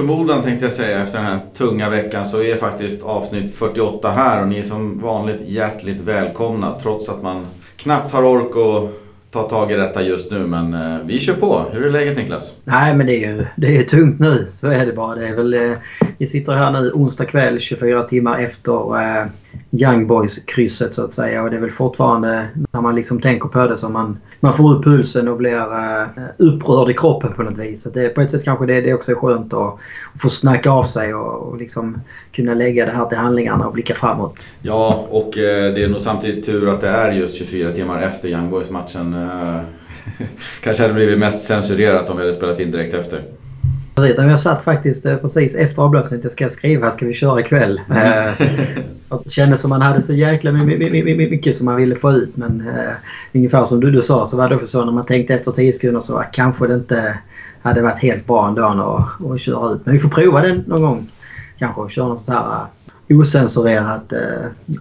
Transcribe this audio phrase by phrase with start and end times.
[0.00, 4.42] Förmodan tänkte jag säga efter den här tunga veckan så är faktiskt avsnitt 48 här
[4.42, 7.46] och ni är som vanligt hjärtligt välkomna trots att man
[7.76, 8.90] knappt har ork att
[9.30, 11.64] ta tag i detta just nu men eh, vi kör på.
[11.72, 12.54] Hur är läget Niklas?
[12.64, 14.46] Nej men det är ju det är tungt nu.
[14.50, 15.14] Så är det bara.
[15.14, 15.72] Det är väl, eh,
[16.20, 19.26] vi sitter här nu onsdag kväll 24 timmar efter eh,
[19.70, 21.42] Young Boys-krysset så att säga.
[21.42, 24.74] Och det är väl fortfarande när man liksom tänker på det som man, man får
[24.74, 26.06] upp pulsen och blir eh,
[26.36, 27.82] upprörd i kroppen på något vis.
[27.82, 29.74] Så det, på ett sätt kanske det, det också är skönt att,
[30.14, 32.00] att få snacka av sig och, och liksom
[32.32, 34.36] kunna lägga det här till handlingarna och blicka framåt.
[34.62, 38.28] Ja, och eh, det är nog samtidigt tur att det är just 24 timmar efter
[38.28, 39.14] Young Boys-matchen.
[39.14, 39.60] Eh,
[40.62, 43.22] kanske hade blivit mest censurerat om vi hade spelat in direkt efter.
[44.00, 46.22] Precis, jag satt faktiskt eh, precis efter avblåsningen.
[46.22, 47.80] Jag ska skriva, ska vi köra ikväll?
[49.10, 49.22] Mm.
[49.24, 52.36] det kändes som man hade så jäkla mycket som man ville få ut.
[52.36, 52.92] Men uh,
[53.34, 55.72] ungefär som du, du sa så var det också så när man tänkte efter 10
[55.72, 57.18] sekunder så kanske det inte
[57.62, 59.80] hade varit helt bra ändå att, att köra ut.
[59.84, 61.10] Men vi får prova det någon gång.
[61.58, 62.66] Kanske köra något sånt här
[63.08, 64.12] osensurerat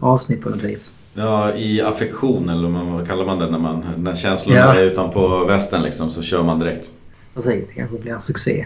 [0.02, 0.94] avsnitt på något vis.
[1.14, 4.76] Ja, i affektion eller vad kallar man det när, man, när känslorna ja.
[4.76, 6.90] är utanpå västen liksom så kör man direkt.
[7.34, 8.66] Precis, det kanske blir en succé.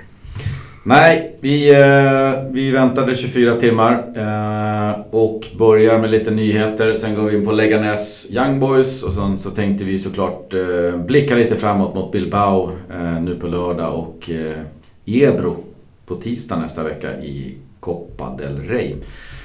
[0.86, 6.96] Nej, vi, eh, vi väntade 24 timmar eh, och börjar med lite nyheter.
[6.96, 10.98] Sen går vi in på Leganes Young Boys och sen så tänkte vi såklart eh,
[11.06, 14.60] blicka lite framåt mot Bilbao eh, nu på lördag och eh,
[15.06, 15.64] Ebro
[16.06, 18.96] på tisdag nästa vecka i Copa del Rey.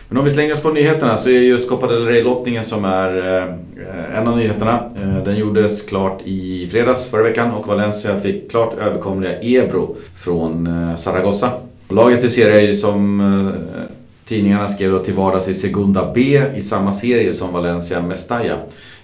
[0.09, 3.37] Men om vi slänger oss på nyheterna så är just Copa del Rey-lottningen som är
[3.37, 4.91] eh, en av nyheterna.
[4.97, 10.67] Eh, den gjordes klart i fredags förra veckan och Valencia fick klart överkomliga Ebro från
[10.67, 11.51] eh, Zaragoza.
[11.89, 16.43] Laget i serien är ju som eh, tidningarna skrev då till vardags i Segunda B
[16.57, 18.57] i samma serie som Valencia Mestalla.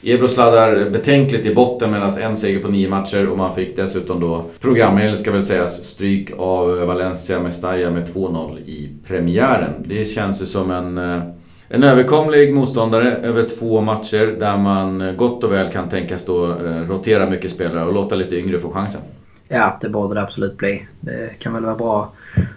[0.06, 4.20] Ebro sladdar betänkligt i botten medan en seger på nio matcher och man fick dessutom
[4.20, 9.70] då programenligt ska väl sägas stryk av Valencia Mestalla med 2-0 i premiären.
[9.84, 11.22] Det känns ju som en, eh,
[11.68, 16.50] en överkomlig motståndare över två matcher där man eh, gott och väl kan tänkas då
[16.50, 19.00] eh, rotera mycket spelare och låta lite yngre få chansen.
[19.48, 20.86] Ja, det borde det absolut bli.
[21.00, 22.12] Det kan väl vara bra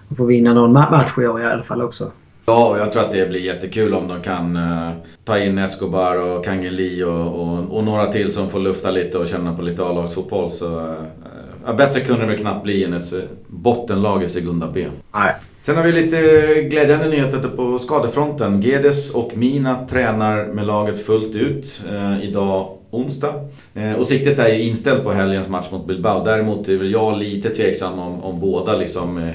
[0.09, 2.11] att få vinna någon match i år i alla fall också.
[2.49, 4.91] Ja, och jag tror att det blir jättekul om de kan uh,
[5.23, 9.27] ta in Escobar och Kangeli och, och, och, några till som får lufta lite och
[9.27, 10.51] känna på lite A-lagsfotboll.
[10.51, 10.79] Så,
[11.65, 13.13] uh, bättre kunde det väl knappt bli än ett
[13.47, 14.87] bottenlag i Segunda B.
[15.13, 15.35] Nej.
[15.61, 16.17] Sen har vi lite
[16.61, 18.61] glädjande nyheter på skadefronten.
[18.61, 23.33] Gedes och Mina tränar med laget fullt ut uh, idag onsdag.
[23.97, 26.23] Och siktet är ju inställt på helgens match mot Bilbao.
[26.23, 29.31] Däremot är väl jag lite tveksam om, om båda liksom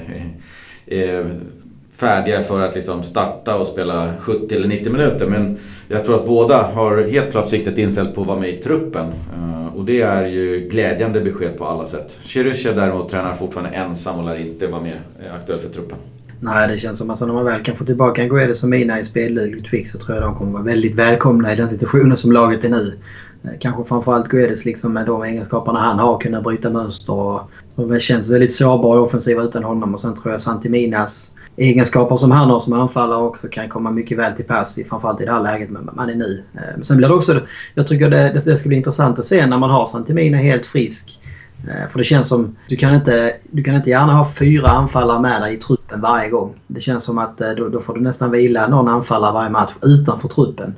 [1.95, 5.27] färdiga för att liksom starta och spela 70 eller 90 minuter.
[5.27, 8.57] Men jag tror att båda har helt klart siktet inställt på att vara med i
[8.57, 9.05] truppen.
[9.05, 12.17] Eh, och det är ju glädjande besked på alla sätt.
[12.21, 15.97] Chirusha däremot tränar fortfarande ensam och lär inte vara med eh, aktuell för truppen.
[16.39, 18.99] Nej, det känns som att när man väl kan få tillbaka en Guedes och Mina
[18.99, 22.31] i speldugligt skick så tror jag de kommer vara väldigt välkomna i den situationen som
[22.31, 22.99] laget är nu.
[23.43, 27.41] Eh, kanske framförallt Guedes liksom med de egenskaperna han har, kunna bryta mönster och,
[27.75, 29.93] och känns väldigt sårbar i offensiva utan honom.
[29.93, 34.17] Och sen tror jag Santiminas egenskaper som han har som anfallare också kan komma mycket
[34.17, 36.43] väl till pass, framförallt i det här läget man är nu.
[36.53, 37.41] Eh, men sen blir det också,
[37.73, 41.19] jag tycker det, det ska bli intressant att se när man har Santimina helt frisk.
[41.67, 45.21] Eh, för det känns som, du kan inte, du kan inte gärna ha fyra anfallare
[45.21, 46.53] med dig i truppen varje gång.
[46.67, 49.71] Det känns som att eh, då, då får du nästan vila någon anfallare varje match
[49.81, 50.75] utanför truppen.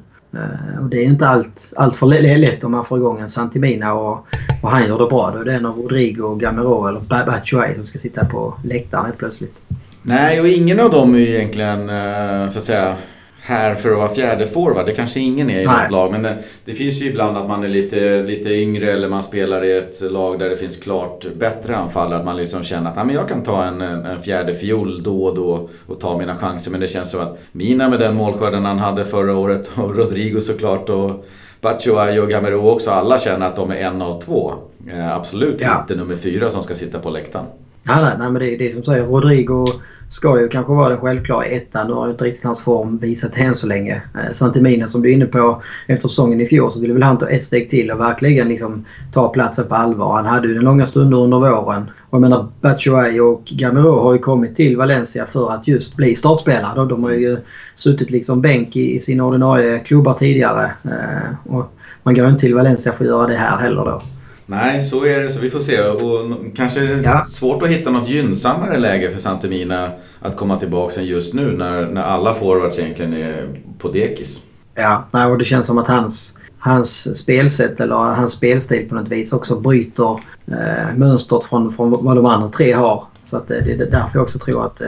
[0.82, 4.28] Och det är inte allt, allt för lätt om man får igång en Santimina och,
[4.62, 5.32] och han gör det bra.
[5.32, 9.18] Då är det en av Rodrigo, Gamero eller Batshuay som ska sitta på läktaren helt
[9.18, 9.62] plötsligt.
[10.08, 12.96] Nej, och ingen av dem är ju egentligen eh, så att säga
[13.40, 14.86] här för att vara fjärde forward.
[14.86, 16.12] Det kanske ingen är i något lag.
[16.12, 19.64] Men det, det, finns ju ibland att man är lite, lite yngre eller man spelar
[19.64, 22.20] i ett lag där det finns klart bättre anfallare.
[22.20, 25.36] Att man liksom känner att men jag kan ta en, en fjärde fiol då och
[25.36, 26.72] då och ta mina chanser.
[26.72, 30.42] Men det känns som att Mina med den målskörden han hade förra året och Rodrigo
[30.42, 31.26] såklart och
[31.62, 32.92] Batshuayi och Gamero också.
[32.92, 34.54] Alla känner att de är en av två.
[34.88, 35.82] Eh, absolut ja.
[35.82, 37.46] inte nummer fyra som ska sitta på läktaren.
[37.88, 39.04] Ja, nej, nej men det är det som säger.
[39.06, 39.66] Rodrigo
[40.10, 41.88] ska ju kanske vara den självklara ettan.
[41.88, 44.02] Nu har ju inte riktigt hans form visat det än så länge.
[44.16, 47.18] Eh, Santimina som du är inne på efter säsongen i fjol så ville väl han
[47.18, 50.16] ta ett steg till och verkligen liksom ta platsen på allvar.
[50.16, 51.92] Han hade ju den långa stunder under våren.
[52.10, 56.16] Och jag menar Batshuayi och Gamero har ju kommit till Valencia för att just bli
[56.16, 56.76] startspelare.
[56.76, 57.38] De, de har ju
[57.76, 60.72] suttit liksom bänk i, i sina ordinarie klubbar tidigare.
[60.84, 61.72] Eh, och
[62.04, 64.02] man går inte till Valencia för att göra det här heller då.
[64.46, 65.30] Nej, så är det.
[65.30, 65.82] Så vi får se.
[65.82, 67.26] Och kanske ja.
[67.30, 71.86] svårt att hitta något gynnsammare läge för Santemina att komma tillbaka än just nu när,
[71.86, 73.48] när alla forwards egentligen är
[73.78, 74.44] på dekis.
[74.76, 79.08] Ja, nej, och det känns som att hans, hans spelsätt eller hans spelstil på något
[79.08, 83.04] vis också bryter eh, mönstret från, från vad de andra tre har.
[83.26, 84.82] Så att, det är därför jag också tror att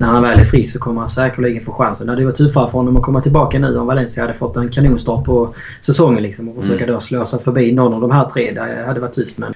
[0.00, 2.06] när han väl är fri så kommer han säkerligen få chansen.
[2.06, 4.68] Det hade varit tuffare för honom att komma tillbaka nu om Valencia hade fått en
[4.68, 6.94] kanonstart på säsongen liksom, och försöka mm.
[6.94, 8.52] då slå sig förbi någon av de här tre.
[8.52, 9.38] Det hade varit tufft.
[9.38, 9.54] Men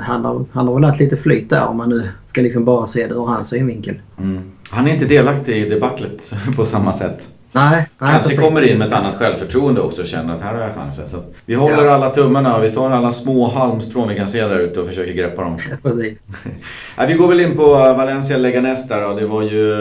[0.00, 2.86] han har, han har väl haft lite flyt där om man nu ska liksom bara
[2.86, 4.00] se det ur hans synvinkel.
[4.18, 4.42] Mm.
[4.70, 7.28] Han är inte delaktig i debaclet på samma sätt.
[7.52, 10.74] Nej, Kanske kommer in med ett annat självförtroende också och känner att här har jag
[10.74, 11.08] chansen.
[11.08, 11.90] Så vi håller ja.
[11.90, 15.12] alla tummarna och vi tar alla små halmstrån vi kan se där ute och försöker
[15.12, 15.58] greppa dem.
[15.82, 16.32] precis.
[16.98, 19.14] nej, vi går väl in på Valencia Leganes där då.
[19.14, 19.76] Det var ju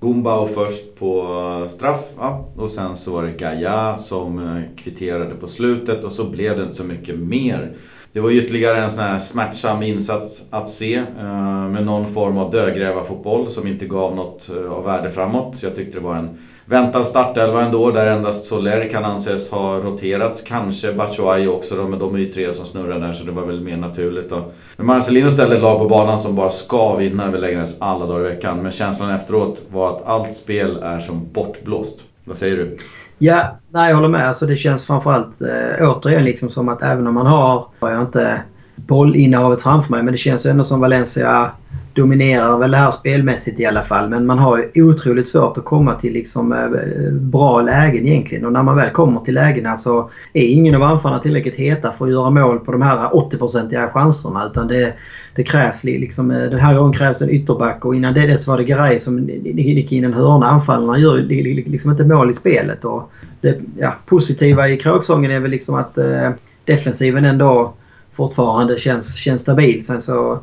[0.00, 5.46] Gumbau först på straff ja, och sen så var det Gaia som eh, kvitterade på
[5.46, 7.72] slutet och så blev det inte så mycket mer.
[8.12, 12.50] Det var ytterligare en sån här smärtsam insats att se eh, med någon form av
[12.50, 15.56] dödgrävarfotboll som inte gav något eh, av värde framåt.
[15.56, 19.78] Så jag tyckte det var en väntad startelva ändå där endast Soler kan anses ha
[19.78, 20.42] roterats.
[20.42, 23.42] Kanske Batshuayi också då, men de är ju tre som snurrar där så det var
[23.42, 24.44] väl mer naturligt då.
[24.76, 28.28] Men Marcelino ställde ett lag på banan som bara ska vinna överläggandes alla dagar i
[28.28, 28.62] veckan.
[28.62, 32.00] Men känslan efteråt var att allt spel är som bortblåst.
[32.24, 32.78] Vad säger du?
[33.18, 34.28] Ja, nej, jag håller med.
[34.28, 38.02] Alltså, det känns framförallt eh, återigen liksom som att även om man har, har jag
[38.02, 38.42] inte
[38.76, 41.50] bollinnehavet framför mig, men det känns ändå som Valencia
[41.96, 44.08] dominerar väl det här spelmässigt i alla fall.
[44.08, 48.44] Men man har ju otroligt svårt att komma till liksom eh, bra lägen egentligen.
[48.46, 52.04] Och när man väl kommer till lägena så är ingen av anfallarna tillräckligt heta för
[52.04, 54.46] att göra mål på de här 80-procentiga chanserna.
[54.46, 54.94] Utan det,
[55.34, 58.50] det krävs liksom, eh, den här gången krävs det en ytterback och innan det, så
[58.50, 60.46] var det Garay som gick in en hörna.
[60.46, 62.84] Anfallarna gör liksom inte mål i spelet.
[62.84, 66.30] Och det ja, positiva i kråksången är väl liksom att eh,
[66.64, 67.74] defensiven ändå
[68.16, 69.84] fortfarande känns, känns stabil.
[69.84, 70.38] Sen så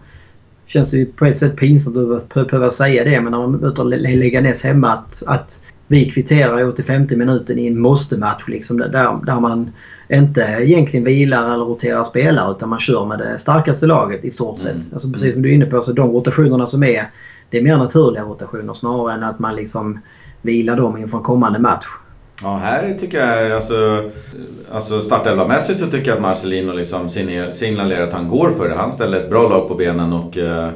[0.65, 3.83] känns det ju på ett sätt pinsamt att behöva säga det men när man möter
[3.83, 9.39] Leganes hemma att, att vi kvitterar i 85 minuten i en måste-match liksom, där, där
[9.39, 9.71] man
[10.09, 14.59] inte egentligen vilar eller roterar spelare utan man kör med det starkaste laget i stort
[14.59, 14.71] sett.
[14.71, 14.85] Mm.
[14.93, 17.09] Alltså precis som du är inne på så de rotationerna som är
[17.49, 19.99] det är mer naturliga rotationer snarare än att man liksom
[20.41, 21.85] vilar dem inför en kommande match.
[22.41, 24.09] Ja, här tycker jag alltså,
[24.71, 27.09] alltså startelvamässigt så tycker jag att Marcelino liksom
[27.53, 28.75] signalerar att han går för det.
[28.75, 30.69] Han ställer ett bra lag på benen och eh,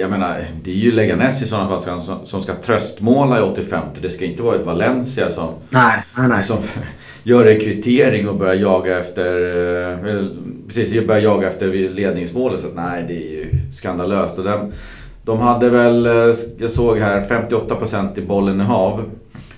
[0.00, 3.82] jag menar, det är ju Leganes i sådana fall som, som ska tröstmåla i 85.
[4.02, 6.42] Det ska inte vara ett Valencia som, nej, nej, nej.
[6.42, 6.56] som
[7.22, 9.40] gör en kvittering och börjar jaga efter,
[9.90, 10.26] eh,
[10.66, 12.60] precis, börjar jaga efter ledningsmålet.
[12.60, 14.38] Så att, nej, det är ju skandalöst.
[14.38, 14.72] Och den,
[15.24, 19.04] de hade väl, eh, jag såg här, 58% i bollen i hav.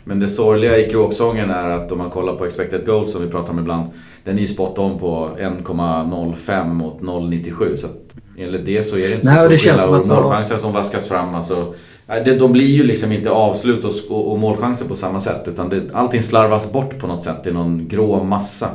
[0.09, 3.31] Men det sorgliga i kråksången är att om man kollar på expected goals som vi
[3.31, 3.91] pratar om ibland.
[4.25, 7.77] Den är ju spot on på 1,05 mot 0,97.
[7.77, 10.03] Så att enligt det så är det inte Nej, så stor skillnad.
[10.03, 11.35] Och målchanser som vaskas fram.
[11.35, 11.75] Alltså,
[12.39, 15.49] de blir ju liksom inte avslut och, och målchanser på samma sätt.
[15.49, 18.69] Utan det, allting slarvas bort på något sätt i någon grå massa.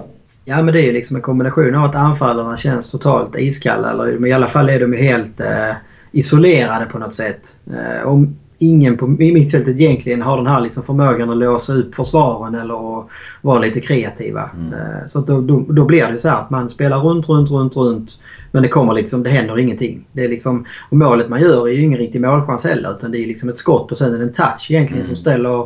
[0.46, 3.92] Ja men det är ju liksom en kombination av att anfallarna känns totalt iskalla.
[3.92, 5.76] Eller i alla fall är de ju helt eh,
[6.12, 7.58] isolerade på något sätt.
[7.68, 12.56] Eh, om, ingen på mittfältet egentligen har den här liksom förmågan att låsa upp försvaren
[12.56, 13.08] eller att
[13.42, 14.50] vara lite kreativa.
[14.56, 14.74] Mm.
[14.74, 17.76] Eh, så då, då, då, blir det så här att man spelar runt, runt, runt,
[17.76, 18.20] runt.
[18.52, 20.06] Men det kommer liksom, det händer ingenting.
[20.12, 23.18] Det är liksom, och målet man gör är ju ingen riktig målchans heller utan det
[23.18, 25.08] är liksom ett skott och sen är det en touch egentligen mm.
[25.08, 25.62] som ställer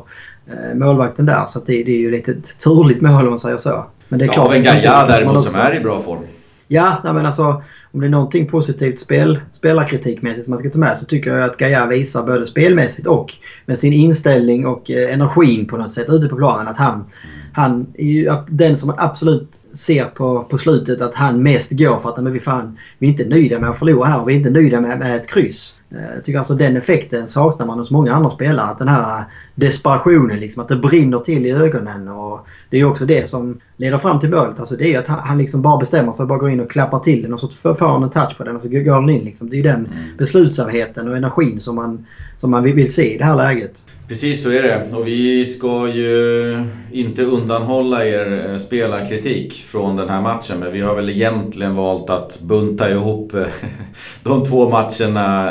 [0.48, 1.46] eh, målvakten där.
[1.46, 3.86] Så det, det, är ju lite ett turligt mål om man säger så.
[4.08, 4.56] Men det är klart...
[4.56, 6.20] Ja, Gaia däremot som är i bra form.
[6.68, 10.80] Ja, nej, men alltså om det är någonting positivt spel, spelarkritikmässigt som man ska ta
[10.80, 13.34] med så tycker jag att Gaia visar både spelmässigt och
[13.66, 17.06] med sin inställning och eh, energin på något sätt ute på planen att han,
[17.54, 22.00] han är ju den som man absolut ser på, på slutet att han mest går
[22.00, 24.34] för att men vi, fan, vi är inte nöjda med att förlora här och vi
[24.34, 25.80] är inte nöjda med, med ett kryss.
[25.96, 28.68] Eh, jag tycker alltså den effekten saknar man hos många andra spelare.
[28.68, 29.24] Att den här
[29.56, 32.08] desperationen, liksom, att det brinner till i ögonen.
[32.08, 34.60] Och det är också det som leder fram till målet.
[34.60, 37.24] Alltså det är att han, liksom bara bestämmer sig, bara går in och klappar till
[37.24, 39.24] den och så får han en touch på den och så går den in.
[39.24, 39.50] Liksom.
[39.50, 40.18] Det är den mm.
[40.18, 42.06] beslutsamheten och energin som man,
[42.38, 43.84] som man vill se i det här läget.
[44.08, 44.98] Precis så är det.
[44.98, 50.60] Och vi ska ju inte undanhålla er eh, spelarkritik från den här matchen.
[50.60, 53.48] Men vi har väl egentligen valt att bunta ihop eh,
[54.24, 55.50] de två matcherna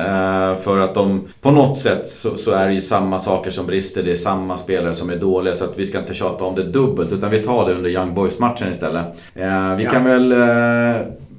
[0.55, 4.03] för att de på något sätt så, så, är det ju samma saker som brister.
[4.03, 6.62] Det är samma spelare som är dåliga så att vi ska inte tjata om det
[6.62, 9.05] dubbelt utan vi tar det under Young Boys-matchen istället.
[9.35, 9.91] Eh, vi ja.
[9.91, 10.35] kan väl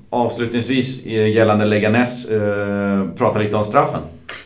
[0.10, 2.28] avslutningsvis gällande Leganes
[3.18, 4.02] prata lite om straffen.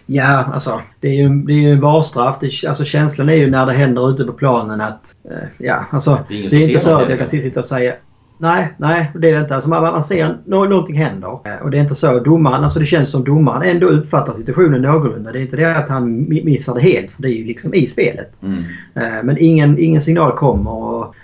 [0.05, 2.35] Ja, alltså det är ju, det är ju en varstraff.
[2.41, 5.15] Det, alltså känslan är ju när det händer ute på planen att...
[5.57, 6.19] ja, alltså.
[6.29, 7.93] Det är, det är inte så att jag kan sitta och säga
[8.41, 9.55] Nej, nej det är det inte.
[9.55, 11.39] Alltså man, man ser att någonting händer.
[11.45, 12.19] Eh, och det är inte så.
[12.19, 15.31] Domaren, alltså det känns som domaren ändå uppfattar situationen någorlunda.
[15.31, 17.85] Det är inte det att han missar det helt för det är ju liksom i
[17.85, 18.31] spelet.
[18.43, 18.63] Mm.
[18.95, 20.71] Eh, men ingen, ingen signal kommer.
[20.71, 21.15] Och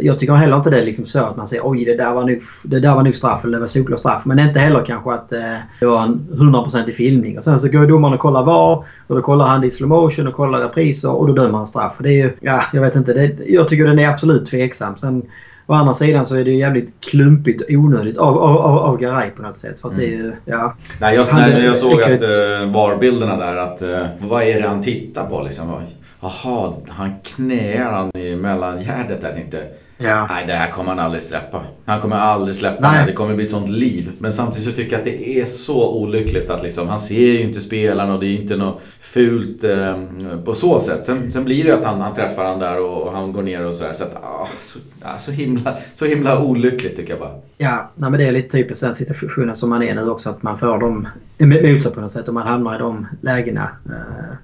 [0.00, 2.26] jag tycker heller inte det är liksom så att man säger oj det där var
[2.26, 4.22] nog, det där var nog straff eller det var solklar straff.
[4.24, 7.38] Men inte heller kanske att eh, det var en 100% i filmning.
[7.38, 9.88] Och sen så går domaren och kollar VAR och då kollar han det i slow
[9.88, 11.96] motion och kollar repriser och då dömer han straff.
[11.98, 13.12] Det är ju, ja jag vet inte.
[13.12, 14.96] Det, jag tycker den är absolut tveksam.
[14.96, 15.22] Sen
[15.70, 19.30] Å andra sidan så är det jävligt klumpigt och onödigt av, av, av, av Garay
[19.30, 19.80] på något sätt.
[19.80, 20.22] För att mm.
[20.22, 20.74] det ja.
[21.00, 24.82] Nej, jag, när jag såg att uh, VAR-bilderna där att uh, vad är det han
[24.82, 25.72] tittar på liksom?
[26.20, 29.62] Jaha, han knäar han i mellangärdet där tänkte
[30.02, 30.26] Ja.
[30.30, 31.62] Nej, det här kommer han aldrig släppa.
[31.84, 33.00] Han kommer aldrig släppa Nej.
[33.00, 33.10] det.
[33.10, 34.10] Det kommer bli sånt liv.
[34.18, 37.40] Men samtidigt så tycker jag att det är så olyckligt att liksom, han ser ju
[37.40, 39.96] inte spelaren och det är inte något fult eh,
[40.44, 41.04] på så sätt.
[41.04, 43.66] Sen, sen blir det att han, han träffar han där och, och han går ner
[43.66, 43.92] och sådär.
[43.94, 47.34] Så, att, ah, så, ah, så, himla, så himla olyckligt tycker jag bara.
[47.58, 50.30] Ja, nej, men det är lite typiskt den situationen som man är nu också.
[50.30, 53.68] Att man får dem emot sig på något sätt och man hamnar i de lägena.
[53.86, 54.34] Eh,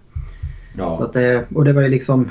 [0.78, 0.96] ja.
[0.96, 2.30] Så att det, och det var ju liksom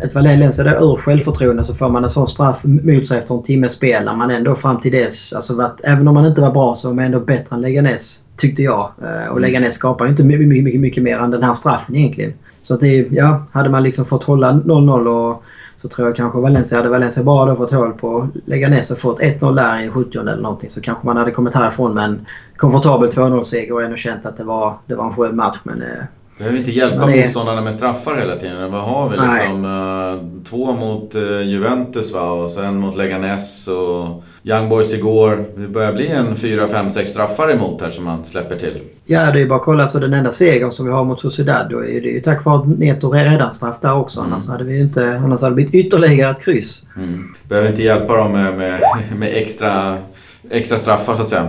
[0.00, 3.42] ett Valencia där ur självförtroende så får man en sån straff mot sig efter en
[3.42, 6.50] timmes spel när man ändå fram till dess, alltså varit, även om man inte var
[6.50, 8.22] bra så var man ändå bättre än Leganes.
[8.36, 8.92] Tyckte jag.
[9.02, 12.32] Eh, och Leganes skapar ju inte mycket, mycket, mycket mer än den här straffen egentligen.
[12.62, 15.42] Så att det, ja, hade man liksom fått hålla 0-0 och
[15.76, 19.20] så tror jag kanske Valencia, hade Valencia bara då fått hål på Leganes och fått
[19.20, 22.26] 1-0 där i 70 eller någonting så kanske man hade kommit härifrån med en
[22.56, 25.58] komfortabel 2-0 seger och ändå känt att det var, det var en skön match.
[25.62, 26.04] Men eh,
[26.38, 27.22] Behöver inte hjälpa är...
[27.22, 28.72] motståndarna med straffar hela tiden.
[28.72, 29.64] Vad har vi liksom?
[29.64, 32.30] Uh, två mot uh, Juventus va?
[32.30, 35.44] och sen mot Leganes och Young Boys igår.
[35.56, 38.80] Det börjar bli en 4, 5, 6 straffar emot här som man släpper till.
[39.04, 39.88] Ja, det är bara att kolla.
[39.88, 42.60] Så den enda segern som vi har mot Sociedad då är det ju tack vare
[42.60, 44.20] att Neto räddar straff där också.
[44.20, 44.32] Mm.
[44.32, 45.20] Annars hade vi inte...
[45.24, 46.82] Annars hade det blivit ytterligare ett kryss.
[46.96, 47.34] Mm.
[47.48, 48.80] Behöver inte hjälpa dem med, med,
[49.18, 49.98] med extra,
[50.50, 51.48] extra straffar så att säga.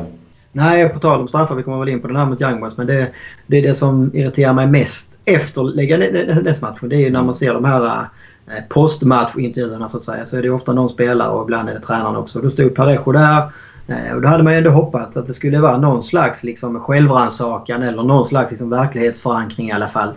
[0.58, 2.78] Nej, på tal om straffar, vi kommer väl in på den här mot Young Boys,
[2.78, 3.12] men det,
[3.48, 6.90] det är det som irriterar mig mest efter Leganes-matchen.
[6.90, 8.00] Det är ju när man ser de här
[8.48, 10.26] eh, postmatchintervjuerna så att säga.
[10.26, 12.42] Så är det ofta någon spelare och ibland är det tränaren också.
[12.42, 13.52] Då stod Parejo där
[13.88, 16.80] eh, och då hade man ju ändå hoppats att det skulle vara någon slags liksom,
[16.80, 20.14] självrannsakan eller någon slags liksom, verklighetsförankring i alla fall.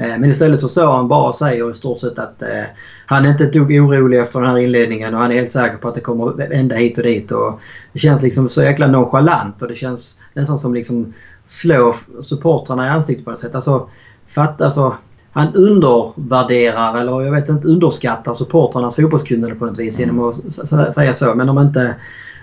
[0.00, 2.64] Eh, men istället så står han bara och säger i stort sett att eh,
[3.06, 5.76] han är inte ett dugg orolig efter den här inledningen och han är helt säker
[5.76, 7.30] på att det kommer vända hit och dit.
[7.30, 7.60] Och
[7.92, 11.14] det känns liksom så jäkla nonchalant och det känns nästan som liksom
[11.46, 13.54] slå supportrarna i ansiktet på något sätt.
[13.54, 13.88] Alltså,
[14.28, 14.96] fatt, alltså,
[15.32, 20.16] han undervärderar eller jag vet inte underskattar supportrarnas fotbollskunnande på något vis mm.
[20.16, 21.34] genom att säga så.
[21.34, 21.94] Men om inte...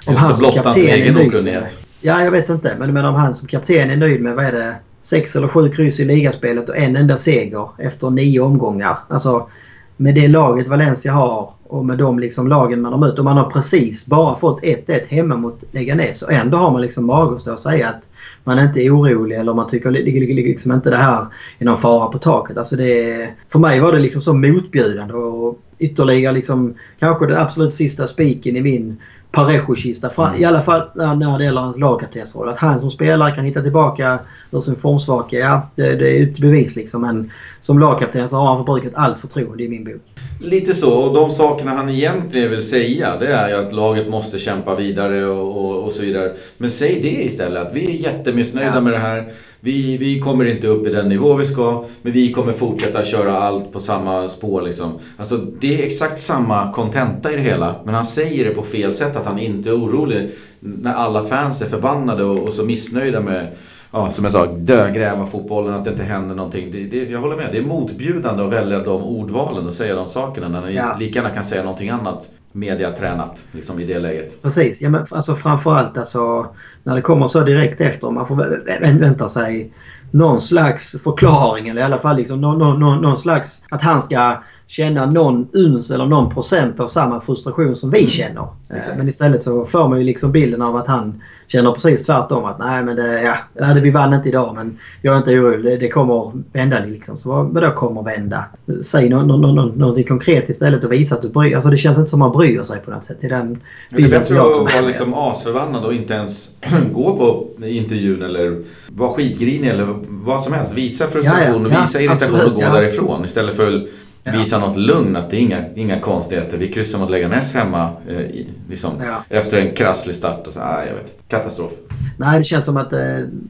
[0.08, 1.64] Om han som kapten är nöjd
[2.02, 2.76] Ja, jag vet inte.
[2.80, 4.76] Men, men om han som kapten är nöjd med vad är det?
[5.01, 8.98] Sex eller sju kryss i ligaspelet och en enda seger efter nio omgångar.
[9.08, 9.50] Alltså
[9.98, 13.38] med det laget Valencia har och med de liksom lagen man har mött och man
[13.38, 17.42] har precis bara fått 1-1 hemma mot Leganes och ändå har man liksom mage att
[17.42, 18.10] stå och säga att
[18.44, 21.25] man inte är orolig eller man tycker liksom inte det här
[21.60, 22.58] är någon fara på taket.
[22.58, 27.74] Alltså det, för mig var det liksom så motbjudande och ytterligare liksom kanske den absolut
[27.74, 28.98] sista spiken i min
[29.38, 30.10] Parejo-kista.
[30.17, 30.41] Mm.
[30.41, 32.50] I alla fall när det gäller hans lagkaptensroll.
[32.50, 34.20] Att han som spelare kan hitta tillbaka
[34.51, 37.01] ur sin formsvacka, ja det, det är ett bevis liksom.
[37.01, 40.01] Men som lagkapten så har han förbrukat allt förtroende i min bok.
[40.41, 40.94] Lite så.
[40.94, 45.25] Och de sakerna han egentligen vill säga det är ju att laget måste kämpa vidare
[45.25, 46.32] och, och, och så vidare.
[46.58, 47.67] Men säg det istället.
[47.67, 48.82] Att vi är jättemissnöjda ja.
[48.82, 49.32] med det här.
[49.60, 53.38] Vi, vi kommer inte upp i den nivå vi ska, men vi kommer fortsätta köra
[53.38, 54.92] allt på samma spår liksom.
[55.18, 58.94] Alltså det är exakt samma kontenta i det hela, men han säger det på fel
[58.94, 63.22] sätt att han inte är orolig när alla fans är förbannade och, och så missnöjda
[63.22, 63.56] med
[63.92, 66.72] ja, som jag sa, dögräva fotbollen, att det inte händer någonting.
[66.72, 70.08] Det, det, jag håller med, det är motbjudande att välja de ordvalen och säga de
[70.08, 70.98] sakerna när ni ja.
[71.00, 74.42] lika gärna kan säga någonting annat mediatränat liksom, i det läget.
[74.42, 78.12] Precis, ja, men alltså, framförallt alltså, när det kommer så direkt efter.
[78.12, 79.74] Man får vänta sig
[80.12, 84.44] någon slags förklaring eller i alla fall liksom någon, någon, någon slags att han ska
[84.67, 88.09] känna någon uns eller någon procent av samma frustration som vi mm.
[88.09, 88.47] känner.
[88.69, 88.97] Mm.
[88.97, 92.45] Men istället så får man ju liksom bilden av att han känner precis tvärtom.
[92.45, 93.21] Att nej men det,
[93.53, 95.63] ja, vi vann inte idag men jag är inte orolig.
[95.63, 97.17] Det, det kommer vända liksom.
[97.17, 98.45] Så vad, då kommer vända?
[98.81, 101.97] Säg no, no, no, någonting konkret istället och visa att du bryr Alltså det känns
[101.97, 103.17] inte som man bryr sig på något sätt.
[103.24, 103.59] I den
[103.95, 106.50] bilden det är bättre att vara liksom asförbannad och inte ens
[106.93, 110.74] gå på intervjun eller vara skitgrinig eller vad som helst.
[110.74, 113.88] Visa frustration och visa irritation absolut, och gå därifrån istället för ja.
[114.31, 115.15] Visa något lugn.
[115.15, 116.57] Att det är inga, inga konstigheter.
[116.57, 119.38] Vi kryssar mot Leganes hemma eh, liksom, ja.
[119.38, 120.48] efter en krasslig start.
[120.48, 121.13] Och så, ah, jag vet.
[121.27, 121.72] Katastrof.
[122.17, 123.00] Nej, det känns som att eh,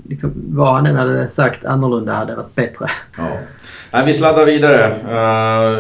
[0.10, 2.90] liksom, vad han än hade sagt annorlunda hade varit bättre.
[3.18, 3.38] Ja.
[3.92, 4.92] Nej, vi sladdar vidare.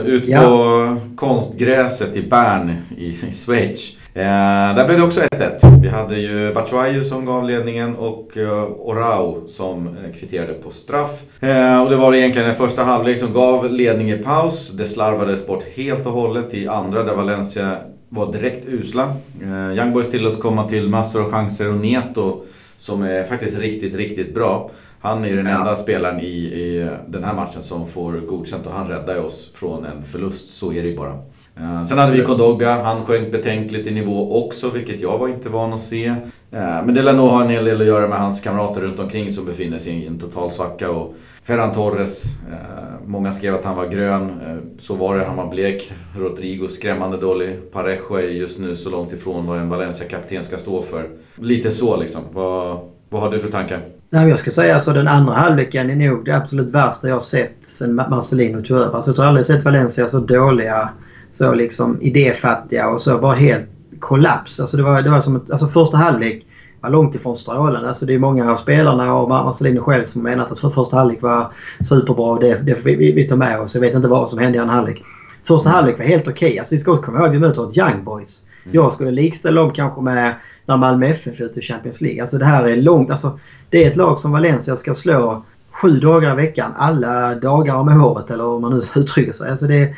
[0.01, 0.41] Uh, ut ja.
[0.41, 3.97] på konstgräset i Bern i, i Schweiz.
[4.17, 5.81] Eh, där blev det också 1-1.
[5.81, 11.43] Vi hade ju Batshuayu som gav ledningen och eh, Orao som eh, kvitterade på straff.
[11.43, 14.71] Eh, och det var egentligen den första halvlek som gav ledning i paus.
[14.71, 17.77] Det slarvades bort helt och hållet i andra där Valencia
[18.09, 19.15] var direkt usla.
[19.41, 22.41] Eh, Young Boys tillåts komma till massor av chanser och Neto
[22.77, 24.71] som är faktiskt riktigt, riktigt bra.
[24.99, 25.59] Han är den ja.
[25.59, 29.85] enda spelaren i, i den här matchen som får godkänt och han räddar oss från
[29.85, 30.53] en förlust.
[30.53, 31.19] Så är det ju bara.
[31.61, 35.49] Eh, sen hade vi Kondoga, han sjönk betänkligt i nivå också, vilket jag var inte
[35.49, 36.05] van att se.
[36.51, 38.99] Eh, men det lär nog ha en hel del att göra med hans kamrater runt
[38.99, 40.91] omkring som befinner sig i en total svacka.
[40.91, 44.31] Och Ferran Torres, eh, många skrev att han var grön.
[44.79, 45.91] Så var det, han var blek.
[46.17, 47.71] Rodrigo skrämmande dålig.
[47.71, 51.09] Parejo är just nu så långt ifrån vad en Valencia-kapten ska stå för.
[51.35, 52.21] Lite så liksom.
[52.31, 53.79] Vad, vad har du för tankar?
[54.09, 57.55] jag skulle säga alltså den andra halvleken är nog det absolut värsta jag har sett
[57.61, 58.95] sen Marcelino tog över.
[58.95, 60.89] Alltså, jag tror aldrig sett Valencia så dåliga
[61.31, 63.67] så liksom idéfattiga och så bara helt
[63.99, 64.59] kollaps.
[64.59, 66.45] Alltså det var, det var som ett, alltså första halvlek
[66.81, 67.89] var långt ifrån strålande.
[67.89, 71.21] Alltså det är många av spelarna och Marcelino själv som menat att för första halvlek
[71.21, 71.51] var
[71.89, 72.39] superbra.
[72.39, 73.73] Det, det får vi, vi ta med oss.
[73.73, 75.03] Jag vet inte vad som hände i andra halvlek.
[75.43, 76.47] Första halvlek var helt okej.
[76.47, 76.59] Okay.
[76.59, 78.43] Alltså vi ska också komma ihåg vi möter ett Young Boys.
[78.63, 78.75] Mm.
[78.75, 82.21] Jag skulle likställa dem kanske med när Malmö FF ut i Champions League.
[82.21, 83.11] Alltså det här är långt.
[83.11, 85.43] Alltså det är ett lag som Valencia ska slå
[85.81, 89.49] sju dagar i veckan, alla dagar om året eller hur man nu uttrycker sig.
[89.49, 89.93] Alltså det,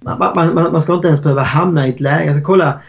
[0.00, 2.28] man, man, man, ska inte ens behöva hamna i ett läge.
[2.28, 2.80] Alltså kolla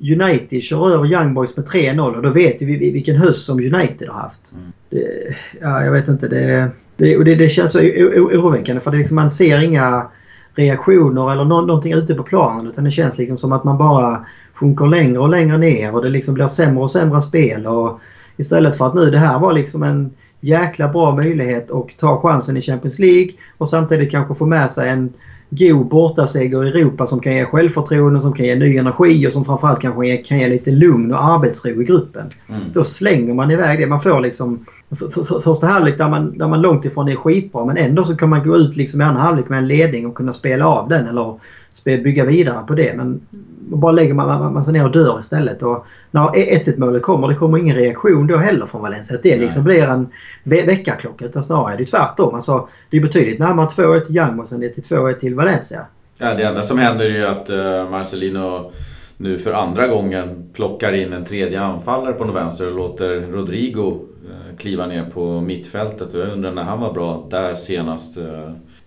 [0.00, 4.08] United kör över Young Boys med 3-0 och då vet vi vilken höst som United
[4.08, 4.52] har haft.
[4.52, 4.72] Mm.
[4.90, 6.28] Det, ja, jag vet inte.
[6.28, 10.08] Det, det, och det, det känns så oroväckande för det liksom, man ser inga
[10.54, 14.26] reaktioner eller no någonting ute på planen utan det känns liksom som att man bara
[14.54, 17.66] sjunker längre och längre ner och det liksom blir sämre och sämre spel.
[17.66, 18.00] Och
[18.36, 22.56] istället för att nu det här var liksom en jäkla bra möjlighet att ta chansen
[22.56, 25.12] i Champions League och samtidigt kanske få med sig en
[25.50, 29.44] god bortaseger i Europa som kan ge självförtroende, som kan ge ny energi och som
[29.44, 32.30] framförallt kanske kan ge lite lugn och arbetsro i gruppen.
[32.48, 32.62] Mm.
[32.72, 33.86] Då slänger man iväg det.
[33.86, 37.64] Man får liksom för, för, första halvlek där man, där man långt ifrån är skitbra
[37.64, 40.14] men ändå så kan man gå ut liksom i andra halvlek med en ledning och
[40.14, 41.40] kunna spela av den eller
[41.84, 42.96] bygga vidare på det.
[42.96, 43.20] Men
[43.60, 45.62] bara lägger man, man, man sig ner och dör istället.
[45.62, 49.16] Och när 1-1 målet kommer, det kommer ingen reaktion då heller från Valencia.
[49.16, 50.08] Att det liksom blir en
[50.42, 51.24] ve väckarklocka.
[51.24, 52.34] Utan snarare är det tvärtom.
[52.34, 55.86] Alltså, det är betydligt närmare 2-1 till Young än det är till 2-1 till Valencia.
[56.20, 58.72] Ja, det enda som händer är ju att uh, Marcelino
[59.16, 64.56] nu för andra gången plockar in en tredje anfallare på vänster och låter Rodrigo uh,
[64.58, 66.14] kliva ner på mittfältet.
[66.14, 68.18] Jag undrar när han var bra där senast.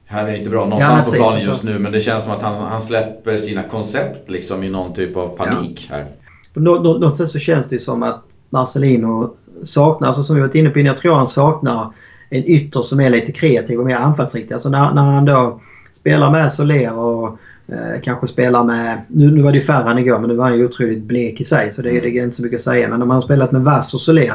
[0.08, 2.42] Han är inte bra någonstans ja, på planen just nu men det känns som att
[2.42, 5.96] han, han släpper sina koncept liksom i någon typ av panik ja.
[5.96, 6.06] här.
[6.54, 10.56] På något, något sätt så känns det som att Marcelino saknar, alltså som vi varit
[10.56, 11.94] inne på jag tror han saknar
[12.30, 14.54] en ytter som är lite kreativ och mer anfallsriktig.
[14.54, 15.62] Alltså när, när han då
[15.92, 17.38] spelar med Soler och
[17.68, 19.02] eh, kanske spelar med...
[19.08, 21.44] Nu, nu var det färre än igår men nu var han ju otroligt blek i
[21.44, 22.88] sig så det, det är inte så mycket att säga.
[22.88, 24.34] Men om han har spelat med Vass och Soler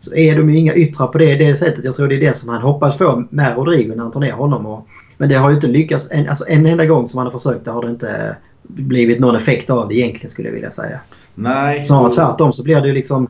[0.00, 1.84] så är de ju inga yttrar på det, det sättet.
[1.84, 4.32] Jag tror det är det som han hoppas få med Rodrigo när han tar ner
[4.32, 4.66] honom.
[4.66, 4.88] Och,
[5.20, 6.08] men det har ju inte lyckats.
[6.10, 9.36] En, alltså en enda gång som han har försökt det har det inte blivit någon
[9.36, 11.00] effekt av det egentligen skulle jag vilja säga.
[11.34, 11.86] Nej.
[11.86, 13.28] Snarare tvärtom så blir det liksom...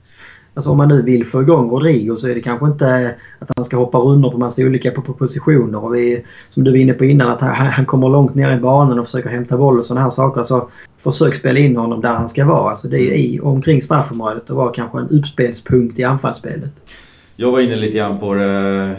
[0.54, 3.64] Alltså om man nu vill få igång Rodrigo så är det kanske inte att han
[3.64, 5.84] ska hoppa rundor på massa olika positioner.
[5.84, 8.60] Och vi, som du var inne på innan att han, han kommer långt ner i
[8.60, 10.44] banan och försöker hämta boll och sådana här saker.
[10.44, 10.68] Så
[11.02, 12.70] försök spela in honom där han ska vara.
[12.70, 16.72] Alltså det är i omkring straffområdet och vara kanske en uppspelspunkt i anfallsspelet.
[17.40, 18.96] Jag var inne lite grann på det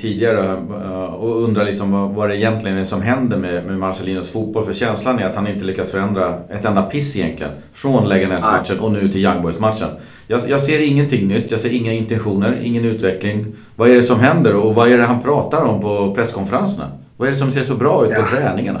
[0.00, 0.52] tidigare
[0.84, 4.64] eh, och undrar liksom vad, vad det egentligen är som händer med, med Marcelinos fotboll.
[4.64, 7.52] För känslan är att han inte lyckas förändra ett enda piss egentligen.
[7.72, 9.88] Från Leganes-matchen och nu till Young Boys-matchen.
[10.26, 13.46] Jag, jag, ser ingenting nytt, jag ser inga intentioner, ingen utveckling.
[13.76, 16.90] Vad är det som händer och vad är det han pratar om på presskonferenserna?
[17.16, 18.28] Vad är det som ser så bra ut på ja.
[18.28, 18.80] träningarna?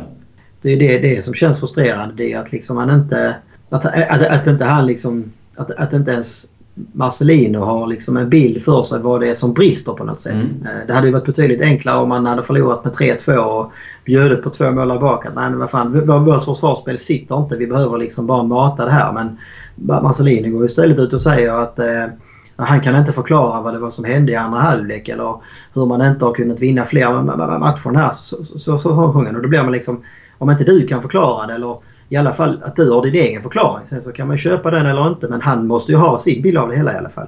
[0.62, 2.14] Det är det, det som känns frustrerande.
[2.16, 3.34] Det är att liksom han inte...
[3.70, 5.32] Att, att, att inte han liksom...
[5.56, 6.46] Att, att inte ens
[6.92, 10.32] Marcelino har liksom en bild för sig vad det är som brister på något sätt.
[10.32, 10.66] Mm.
[10.66, 13.72] Eh, det hade ju varit betydligt enklare om man hade förlorat med 3-2 och
[14.04, 15.24] bjudit på två mål bak.
[15.24, 17.56] Nej men vad fan, vårt försvarsspel sitter inte.
[17.56, 19.12] Vi behöver liksom bara mata det här.
[19.12, 19.38] Men
[20.02, 22.06] Marcelino går istället ut och säger att eh,
[22.56, 25.34] han kan inte förklara vad det var som hände i andra halvlek eller
[25.74, 27.22] hur man inte har kunnat vinna fler
[27.58, 28.12] matcher här.
[28.12, 30.02] Så, så, så, så, och då blir man liksom,
[30.38, 31.76] om inte du kan förklara det eller
[32.08, 33.86] i alla fall att du har din egen förklaring.
[33.86, 36.58] Sen så kan man köpa den eller inte men han måste ju ha sin bild
[36.58, 37.26] av det hela i alla fall.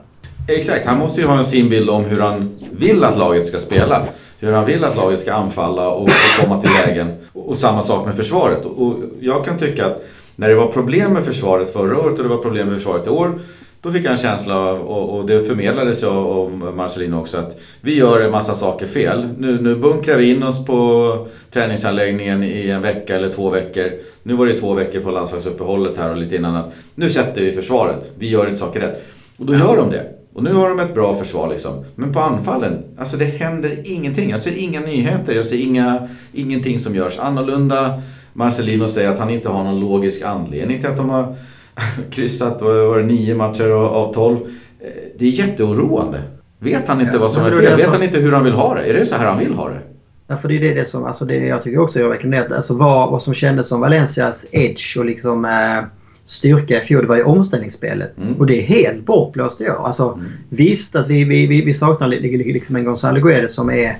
[0.48, 4.02] Exakt, han måste ju ha sin bild om hur han vill att laget ska spela.
[4.38, 7.12] Hur han vill att laget ska anfalla och, och komma till lägen.
[7.32, 8.64] Och, och, samma sak med försvaret.
[8.64, 10.02] Och jag kan tycka att
[10.36, 13.10] när det var problem med försvaret förra året och det var problem med försvaret i
[13.10, 13.38] år
[13.82, 17.96] då fick jag en känsla, och, och det förmedlades av, av Marcelino också, att vi
[17.96, 19.28] gör en massa saker fel.
[19.38, 23.90] Nu, nu bunkrar vi in oss på träningsanläggningen i en vecka eller två veckor.
[24.22, 26.70] Nu var det två veckor på landslagsuppehållet här och lite innan.
[26.94, 28.12] Nu sätter vi försvaret.
[28.18, 29.04] Vi gör inte saker rätt.
[29.36, 30.06] Och då gör de det.
[30.34, 31.84] Och nu har de ett bra försvar liksom.
[31.94, 34.30] Men på anfallen, alltså det händer ingenting.
[34.30, 38.02] Jag ser inga nyheter, jag ser inga, ingenting som görs annorlunda.
[38.32, 41.34] Marcelino säger att han inte har någon logisk anledning till att de har
[42.10, 44.36] kryssat var det, nio matcher av tolv.
[44.80, 46.22] Eh, det är jätteoroande.
[46.58, 47.76] Vet han inte ja, vad som är fel?
[47.76, 48.82] Vet han inte hur han vill ha det?
[48.82, 49.80] Är det så här han vill ha det?
[50.26, 53.10] Ja, för det är det som, alltså det jag tycker också är verkligen alltså vad,
[53.10, 55.84] vad som kändes som Valencias edge och liksom eh,
[56.24, 58.18] styrka i fjol, det var ju omställningsspelet.
[58.18, 58.34] Mm.
[58.34, 59.86] Och det är helt bortblåst i år.
[59.86, 60.26] Alltså, mm.
[60.48, 63.98] Visst att vi, vi, vi, vi saknar liksom en Gonzalo Guedes som är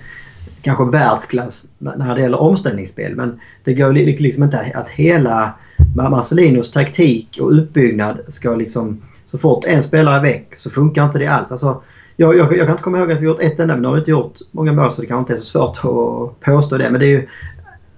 [0.62, 3.16] kanske världsklass när det gäller omställningsspel.
[3.16, 5.54] Men det går liksom inte att hela
[5.94, 9.02] Marcelinos taktik och uppbyggnad ska liksom...
[9.26, 11.50] Så fort en spelare är väck så funkar inte det alls.
[11.50, 11.82] Alltså,
[12.16, 13.94] jag, jag, jag kan inte komma ihåg att vi gjort ett enda, men nu har
[13.94, 16.90] vi inte gjort många mål så det kanske inte är så svårt att påstå det.
[16.90, 17.28] Men det är ju,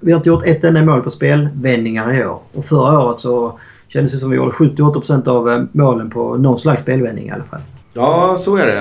[0.00, 2.38] vi har inte gjort ett enda mål på spelvändningar i år.
[2.52, 6.36] Och förra året så kändes det som att vi gjorde 78% av eh, målen på
[6.36, 7.60] någon slags spelvändning i alla fall.
[7.94, 8.80] Ja, så är det.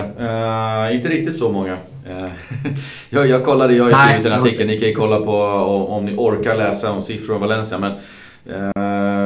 [0.89, 1.73] Uh, inte riktigt så många.
[1.73, 2.29] Uh,
[3.09, 4.67] jag, jag kollade, jag har skrivit en artikel.
[4.67, 7.79] Ni kan ju kolla på om, om ni orkar läsa om siffror om Valencia.
[7.79, 7.91] Men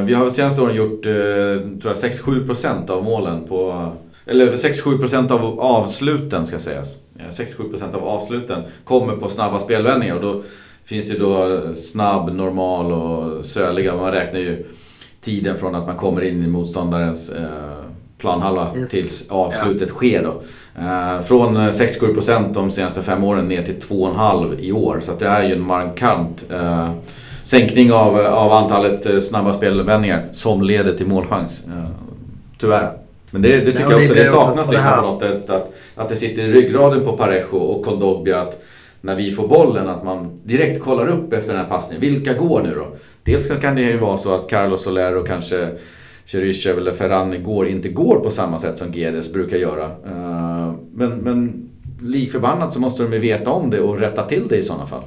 [0.06, 1.04] vi har senaste åren gjort
[1.82, 3.92] tror jag 6-7% av målen på
[4.26, 6.96] eller 6-7% av avsluten ska sägas.
[7.32, 10.44] 6-7% av avsluten kommer på snabba spelvändningar och då
[10.86, 13.96] finns det då snabb, normal och söliga.
[13.96, 14.66] Man räknar ju
[15.22, 17.46] tiden från att man kommer in i motståndarens eh,
[18.18, 19.96] planhalva tills avslutet ja.
[19.96, 20.24] sker.
[20.24, 20.42] Då.
[20.82, 25.00] Eh, från 6-7% de senaste fem åren ner till 2,5% i år.
[25.04, 26.92] Så det är ju en markant eh,
[27.46, 31.68] sänkning av, av antalet snabba spelvändningar som leder till målchans.
[32.58, 32.92] Tyvärr.
[33.32, 35.50] Men det, det tycker ja, jag också, det, det saknas liksom på något sätt.
[35.50, 38.64] Att, att det sitter i ryggraden på Parejo och Kondogbia att
[39.02, 42.02] när vi får bollen att man direkt kollar upp efter den här passningen.
[42.02, 42.88] Vilka går nu då?
[43.24, 45.70] Dels kan det ju vara så att Carlos Soler och kanske
[46.26, 49.84] Cheryshev eller Ferran går, inte går på samma sätt som Gedes brukar göra.
[49.84, 51.70] Eh, men, men
[52.02, 55.04] likförbannat så måste de ju veta om det och rätta till det i sådana fall.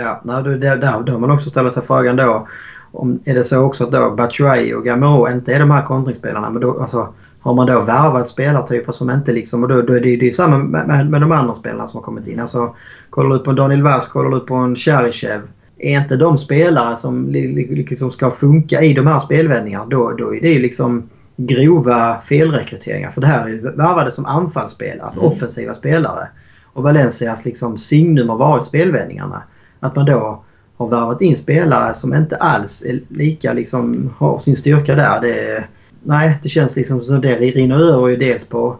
[0.00, 2.48] Ja, där, där, där man också ställa sig frågan då.
[2.92, 6.50] Om, är det så också att då Batshuayi och Gamero inte är de här kontringsspelarna.
[6.50, 9.62] Men då, alltså, har man då värvat spelartyper som inte liksom...
[9.62, 12.04] Och då, då är det, ju samma med, med, med, de andra spelarna som har
[12.04, 12.40] kommit in.
[12.40, 12.74] Alltså,
[13.10, 15.40] kollar du ut på en Daniel Vass, kollar du ut på en Cheryshev.
[15.78, 20.40] Är inte de spelare som liksom ska funka i de här spelvändningarna då, då är
[20.40, 23.10] det liksom grova felrekryteringar.
[23.10, 25.32] För det här är ju värvade som anfallsspelare, alltså mm.
[25.32, 26.28] offensiva spelare.
[26.72, 29.42] Och Valencias liksom signum har varit spelvändningarna.
[29.80, 30.44] Att man då
[30.76, 35.20] har värvat in spelare som inte alls är lika liksom har sin styrka där.
[35.20, 35.64] Det,
[36.02, 38.76] nej, det känns liksom som det rinner över ju dels på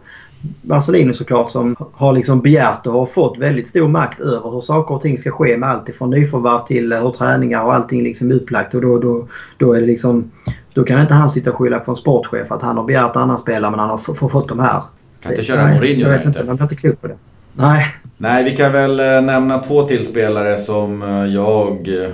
[0.61, 4.95] Marcelino såklart som har liksom begärt och har fått väldigt stor makt över hur saker
[4.95, 8.35] och ting ska ske med allt ifrån nyförvärv till hur träningar och allting liksom är
[8.35, 8.73] upplagt.
[8.73, 10.31] Och då, då, då är det liksom...
[10.73, 13.37] Då kan inte han sitta och skylla på en sportchef att han har begärt annan
[13.37, 14.81] spelare men han har fått de här.
[15.21, 17.17] Kan inte köra Mourinho Jag vet inte, man blir inte klok på det.
[17.53, 17.95] Nej.
[18.21, 22.09] Nej, vi kan väl eh, nämna två till spelare som eh, jag eh,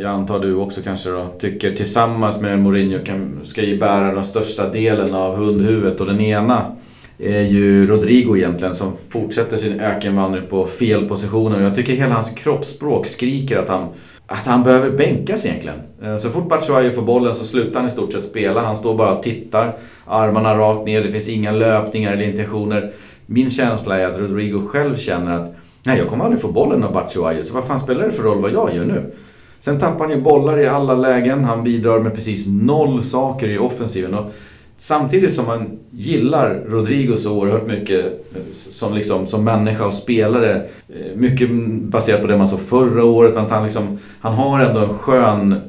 [0.00, 4.24] jag antar du också kanske då, tycker tillsammans med Mourinho kan, ska ju bära den
[4.24, 6.00] största delen av hundhuvudet.
[6.00, 6.76] Och den ena
[7.18, 11.60] är ju Rodrigo egentligen som fortsätter sin ökenvandring på fel positioner.
[11.60, 13.88] Jag tycker hela hans kroppsspråk skriker att han,
[14.26, 15.78] att han behöver bänkas egentligen.
[16.18, 18.60] Så fort Batshuayi får bollen så slutar han i stort sett spela.
[18.60, 22.92] Han står bara och tittar, armarna rakt ner, det finns inga löpningar eller intentioner.
[23.32, 26.92] Min känsla är att Rodrigo själv känner att Nej, jag kommer aldrig få bollen av
[26.92, 29.12] Batshuayi, så vad fan spelar det för roll vad jag gör nu?
[29.58, 31.44] Sen tappar han ju bollar i alla lägen.
[31.44, 34.14] Han bidrar med precis noll saker i offensiven.
[34.14, 34.32] Och
[34.78, 40.66] samtidigt som man gillar Rodrigo så oerhört mycket som, liksom, som människa och spelare.
[40.88, 41.50] Eh, mycket
[41.82, 43.36] baserat på det man såg förra året.
[43.36, 45.60] Att han, liksom, han har ändå en skön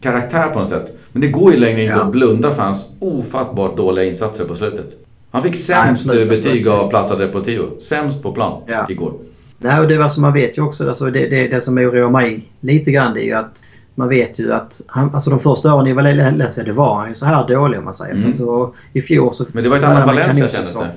[0.00, 0.96] karaktär på något sätt.
[1.12, 2.04] Men det går ju längre inte ja.
[2.04, 4.96] att blunda för hans ofattbart dåliga insatser på slutet.
[5.32, 7.80] Han fick sämst Nej, betyg av Plaza Deportivo.
[7.80, 8.86] Sämst på plan ja.
[8.88, 9.12] igår.
[9.58, 12.10] Nej, och det var som man vet ju också, alltså det, det, det som oroar
[12.10, 13.62] mig lite grann det är ju att
[13.94, 17.14] man vet ju att han, alltså de första åren i Valencia det var han ju
[17.14, 18.14] så här dålig om man säger.
[18.14, 18.34] Mm.
[18.34, 19.44] Så, i fjol så...
[19.52, 20.90] Men det var ett annat Valencia kändes det.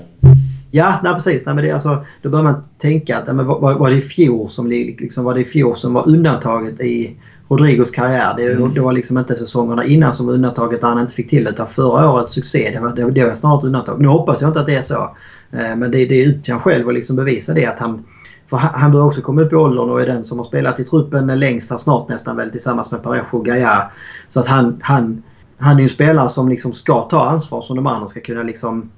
[0.76, 1.46] Ja, nej, precis.
[1.46, 4.50] Nej, men det, alltså, då börjar man tänka att men, var, var det i fjol
[4.50, 8.34] som, liksom, var det i fjol som var undantaget i Rodrigos karriär.
[8.38, 8.74] Det, mm.
[8.74, 11.50] det var liksom inte säsongerna innan som var undantaget där han inte fick till det.
[11.50, 14.02] Utan förra årets succé, det var, det, det var snart undantag.
[14.02, 15.16] Nu hoppas jag inte att det är så.
[15.52, 17.66] Eh, men det, det är upp till han själv att liksom bevisa det.
[17.66, 18.04] Att han,
[18.50, 20.84] för han börjar också komma upp i åldern och är den som har spelat i
[20.84, 23.92] truppen längst här snart nästan väl tillsammans med Parejo och Gaia.
[24.28, 25.24] Så att han, han,
[25.58, 28.92] han är en spelare som liksom ska ta ansvar som de andra ska kunna liksom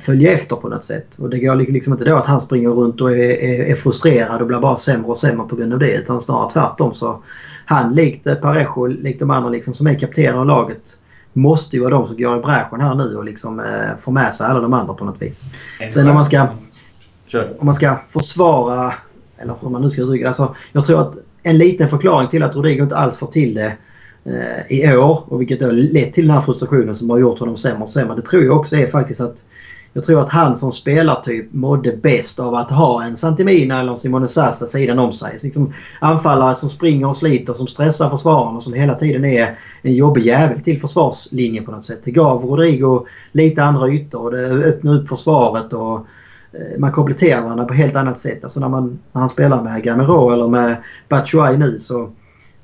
[0.00, 1.06] följa efter på något sätt.
[1.18, 4.40] Och det går liksom inte då att han springer runt och är, är, är frustrerad
[4.40, 5.92] och blir bara sämre och sämre på grund av det.
[5.92, 7.22] Utan snarare tvärtom så
[7.64, 10.98] han likt eh, Parejo, likt de andra liksom som är kaptener av laget
[11.32, 14.34] måste ju vara de som går i bräschen här nu och liksom eh, får med
[14.34, 15.44] sig alla de andra på något vis.
[15.90, 16.46] Sen om man ska
[17.26, 17.56] Kör.
[17.58, 18.94] Om man ska försvara,
[19.38, 22.56] eller hur man nu ska uttrycka alltså, Jag tror att en liten förklaring till att
[22.56, 23.76] Rodrigo inte alls får till det
[24.24, 27.56] eh, i år och vilket då lett till den här frustrationen som har gjort honom
[27.56, 28.16] sämre och sämre.
[28.16, 29.44] Det tror jag också är faktiskt att
[29.92, 33.98] jag tror att han som spelartyp mådde bäst av att ha en Santimina eller en
[33.98, 35.38] Simone Sassa sidan om sig.
[35.42, 39.94] Liksom anfallare som springer och sliter, som stressar försvararna och som hela tiden är en
[39.94, 42.00] jobbig jävel till försvarslinjen på något sätt.
[42.04, 45.96] Det gav Rodrigo lite andra ytor och det öppnade upp försvaret och
[46.52, 48.44] eh, man kompletterar varandra på helt annat sätt.
[48.44, 50.76] Alltså när, man, när han spelar med Gamero eller med
[51.08, 52.10] Batshuayi nu så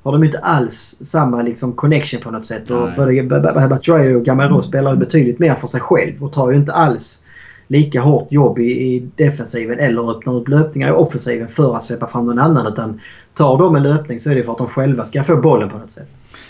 [0.07, 2.69] har de inte alls samma liksom, connection på något sätt.
[2.69, 3.23] Och både
[3.69, 7.23] Batshuayi och Gamero spelar betydligt mer för sig själv och tar ju inte alls
[7.67, 12.07] lika hårt jobb i, i defensiven eller öppnar upp löpningar i offensiven för att släppa
[12.07, 12.67] fram någon annan.
[12.67, 13.01] Utan
[13.33, 15.77] tar de en löpning så är det för att de själva ska få bollen på
[15.77, 16.07] något sätt.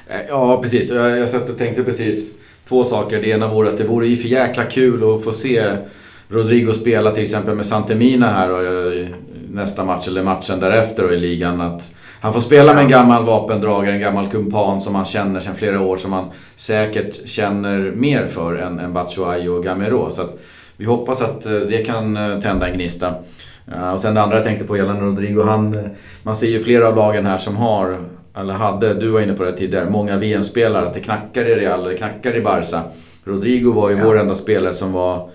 [0.07, 0.91] Eh, ja, precis.
[0.91, 2.33] Jag, jag satt och tänkte precis
[2.69, 3.21] två saker.
[3.21, 5.63] Det ena vore att det vore ju för jäkla kul att få se
[6.29, 9.07] Rodrigo spela till exempel med Santemina här och eh,
[9.51, 11.61] nästa match eller matchen därefter i ligan.
[11.61, 11.93] Att
[12.27, 15.81] han får spela med en gammal vapendragare, en gammal kumpan som han känner sedan flera
[15.81, 15.97] år.
[15.97, 20.09] Som han säkert känner mer för än, än Batshuayi och Gamero.
[20.11, 20.23] Så
[20.77, 23.13] vi hoppas att eh, det kan eh, tända en gnista.
[23.93, 25.43] Och sen det andra jag tänkte på gällande Rodrigo.
[25.43, 25.89] Han,
[26.23, 27.97] man ser ju flera av lagen här som har,
[28.37, 30.85] eller hade, du var inne på det tidigare, många VM-spelare.
[30.85, 32.81] Att det knackar i Real, det knackar i Barca.
[33.23, 34.05] Rodrigo var ju ja.
[34.05, 35.29] vår enda spelare som var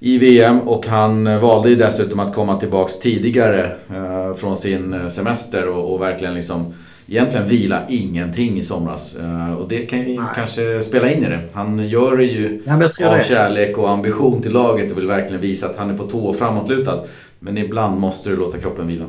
[0.00, 5.68] i VM och han valde ju dessutom att komma tillbaks tidigare eh, från sin semester
[5.68, 6.74] och, och, verkligen liksom
[7.06, 9.16] egentligen vila ingenting i somras.
[9.16, 10.26] Eh, och det kan ju Nej.
[10.34, 11.40] kanske spela in i det.
[11.52, 13.24] Han gör det ju ja, av det.
[13.24, 16.36] kärlek och ambition till laget och vill verkligen visa att han är på tå och
[16.36, 17.00] framåtlutad.
[17.38, 19.04] Men ibland måste du låta kroppen vila.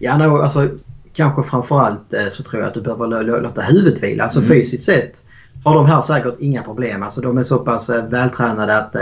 [0.00, 0.68] Ja, no, alltså
[1.12, 4.22] kanske framförallt eh, så tror jag att du behöver låta huvudet vila.
[4.22, 4.48] Alltså mm.
[4.48, 5.24] fysiskt sett
[5.64, 7.02] har de här säkert inga problem.
[7.02, 8.94] Alltså de är så pass vältränade att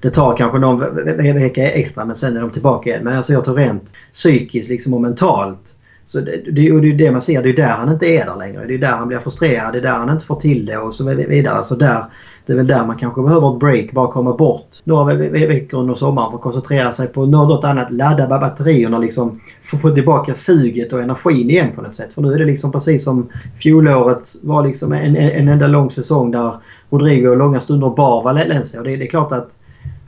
[0.00, 0.80] det tar kanske någon
[1.34, 3.04] vecka extra men sen är de tillbaka igen.
[3.04, 5.74] Men alltså jag tror rent psykiskt liksom och mentalt.
[6.06, 8.26] Så det, det, och det är det man ser, det är där han inte är
[8.26, 8.66] där längre.
[8.66, 10.94] Det är där han blir frustrerad, det är där han inte får till det och
[10.94, 11.64] så vidare.
[11.64, 12.04] Så där,
[12.46, 15.94] det är väl där man kanske behöver ett break, bara komma bort några veckor under
[15.94, 17.92] sommaren för att koncentrera sig på något annat.
[17.92, 19.40] Ladda batterierna liksom.
[19.72, 22.12] att få tillbaka suget och energin igen på något sätt.
[22.12, 26.30] För nu är det liksom precis som fjolåret var liksom en, en enda lång säsong
[26.30, 26.54] där
[26.90, 28.80] Rodrigo långa stunder bar Valencia.
[28.80, 29.56] Och det, det är klart att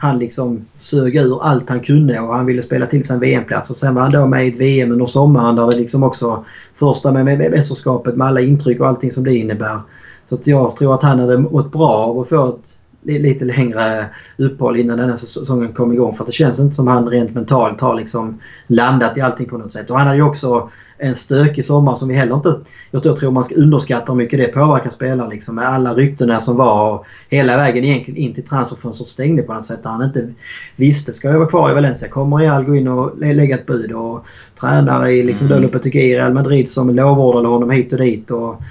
[0.00, 3.70] han liksom sög ur allt han kunde och han ville spela till sig en VM-plats.
[3.70, 6.44] Och sen var han då med i ett VM under sommaren där det liksom också
[6.74, 9.80] första med mästerskapet med alla intryck och allting som det innebär.
[10.24, 12.76] Så att jag tror att han hade mått bra av att få ett
[13.08, 16.16] lite längre uppehåll innan den här säsongen kom igång.
[16.16, 19.72] För det känns inte som han rent mentalt har liksom landat i allting på något
[19.72, 19.90] sätt.
[19.90, 22.60] Och han hade ju också en stökig sommar som vi heller inte...
[22.90, 26.56] Jag tror man ska underskatta hur mycket det påverkar spelare liksom med alla ryktena som
[26.56, 29.82] var och hela vägen egentligen in till transferfönstret stängde på något sätt.
[29.82, 30.28] Där han inte
[30.76, 32.08] visste, ska jag vara kvar i Valencia?
[32.08, 33.92] Kommer Real gå in och lägga ett bud?
[33.92, 34.26] Och
[34.60, 35.70] tränare i liksom mm.
[35.84, 38.30] I Real Madrid som lovordade honom hit och dit.
[38.30, 38.62] Och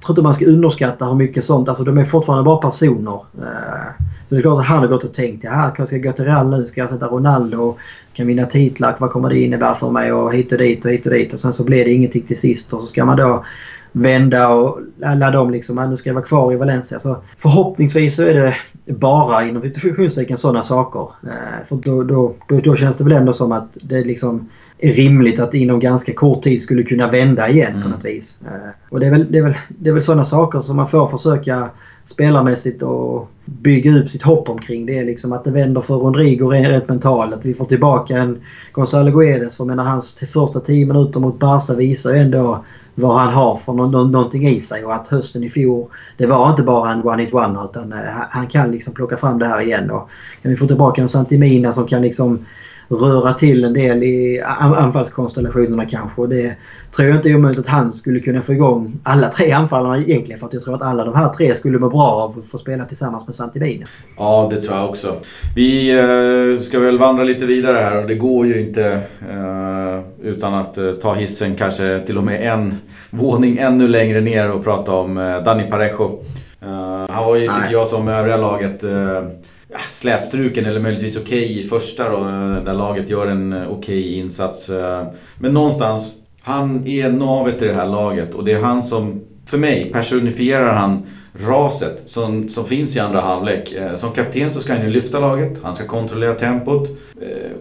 [0.00, 1.68] tror inte man ska underskatta hur mycket sånt.
[1.68, 3.20] Alltså de är fortfarande bara personer.
[3.38, 6.12] Eh, så det är klart att han har gått och tänkt ja, ska jag gå
[6.12, 6.66] till Real nu?
[6.66, 7.76] Ska jag sätta Ronaldo?
[8.12, 8.96] Kan vinna titlar?
[8.98, 10.12] Vad kommer det innebära för mig?
[10.12, 11.32] Och hit och dit och hit och dit.
[11.32, 12.72] Och sen så blir det ingenting till sist.
[12.72, 13.44] Och så ska man då
[13.92, 15.90] vända och ladda om liksom.
[15.90, 17.00] Nu ska jag vara kvar i Valencia.
[17.00, 18.56] Så förhoppningsvis så är det
[18.88, 21.00] bara inom situationstecken sådana saker.
[21.22, 24.48] Eh, för då, då, då, då, känns det väl ändå som att det liksom
[24.78, 27.82] är rimligt att inom ganska kort tid skulle kunna vända igen mm.
[27.82, 28.38] på något vis.
[28.46, 30.88] Eh, och det är väl, det är väl, det är väl sådana saker som man
[30.88, 31.70] får försöka
[32.08, 34.86] spelarmässigt och bygga upp sitt hopp omkring.
[34.86, 37.34] Det är liksom att det vänder för Rodrigo rent mentalt.
[37.34, 38.42] Att vi får tillbaka en
[38.72, 39.56] Gonzalo Guedes.
[39.56, 43.56] För jag menar hans första 10 minuter mot Barca visar ju ändå vad han har
[43.56, 44.84] för no någonting i sig.
[44.84, 47.98] Och att hösten i fjol, det var inte bara en one-hit one utan uh,
[48.30, 49.90] han kan liksom plocka fram det här igen.
[49.90, 50.10] Och
[50.42, 52.46] kan vi få tillbaka en Santimina som kan liksom
[52.88, 54.40] röra till en del i
[54.76, 56.20] anfallskonstellationerna kanske.
[56.20, 56.56] Och det
[56.96, 60.40] tror jag inte är omöjligt att han skulle kunna få igång alla tre anfallarna egentligen.
[60.40, 62.58] För att jag tror att alla de här tre skulle må bra av att få
[62.58, 63.86] spela tillsammans med Santivina.
[64.16, 65.16] Ja, det tror jag också.
[65.56, 68.84] Vi eh, ska väl vandra lite vidare här och det går ju inte
[69.30, 72.74] eh, utan att eh, ta hissen kanske till och med en
[73.10, 76.24] våning ännu längre ner och prata om Dani Parejo.
[77.08, 78.84] Han var ju, tycker jag, som övriga laget
[79.68, 82.18] ja, slätstruken eller möjligtvis okej okay i första då,
[82.64, 84.70] där laget gör en okej okay insats.
[85.38, 89.58] Men någonstans, han är navet i det här laget och det är han som, för
[89.58, 91.02] mig, personifierar han
[91.46, 93.74] raset som, som finns i andra halvlek.
[93.96, 96.88] Som kapten så ska han ju lyfta laget, han ska kontrollera tempot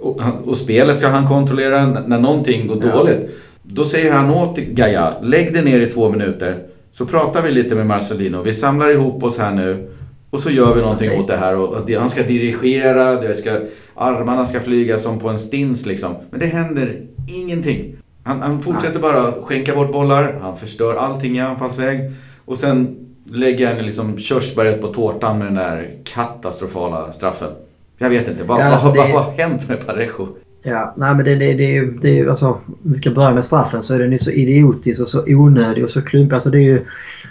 [0.02, 2.92] och, och spelet ska han kontrollera när någonting går ja.
[2.92, 3.30] dåligt.
[3.64, 6.64] Då säger han åt Gaia, lägg dig ner i två minuter.
[6.92, 9.92] Så pratar vi lite med Marcelino, vi samlar ihop oss här nu
[10.30, 11.58] och så gör vi någonting åt det här.
[11.58, 13.60] Och han ska dirigera, det ska,
[13.96, 16.16] armarna ska flyga som på en stins liksom.
[16.30, 17.96] Men det händer ingenting.
[18.24, 22.12] Han, han fortsätter bara skänka bort bollar, han förstör allting i anfallsväg.
[22.46, 22.96] Och sen
[23.32, 27.50] lägger han liksom körsbäret på tårtan med den där katastrofala straffen.
[27.98, 29.14] Jag vet inte, vad, ja, alltså vad, det...
[29.14, 30.28] vad har hänt med Parejo?
[30.64, 33.34] Ja, nej men det, det, det är ju, det är alltså, om vi ska börja
[33.34, 36.34] med straffen så är den ju så idiotisk och så onödig och så klumpig.
[36.34, 36.86] Alltså det är ju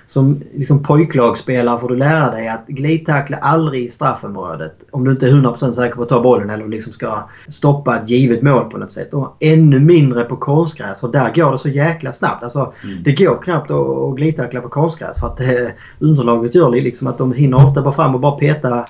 [0.07, 4.85] som liksom pojklagsspelare får du lära dig att glidtackla aldrig i straffområdet.
[4.91, 8.11] Om du inte är 100% säker på att ta bollen eller liksom ska stoppa ett
[8.11, 9.15] givet mål på något sätt.
[9.15, 11.03] Och ännu mindre på konstgräs.
[11.03, 12.43] Och där går det så jäkla snabbt.
[12.43, 13.03] Alltså, mm.
[13.03, 15.47] Det går knappt att glidtackla på konstgräs för att eh,
[15.99, 18.87] underlaget gör det liksom att de hinner ofta bara fram och bara peta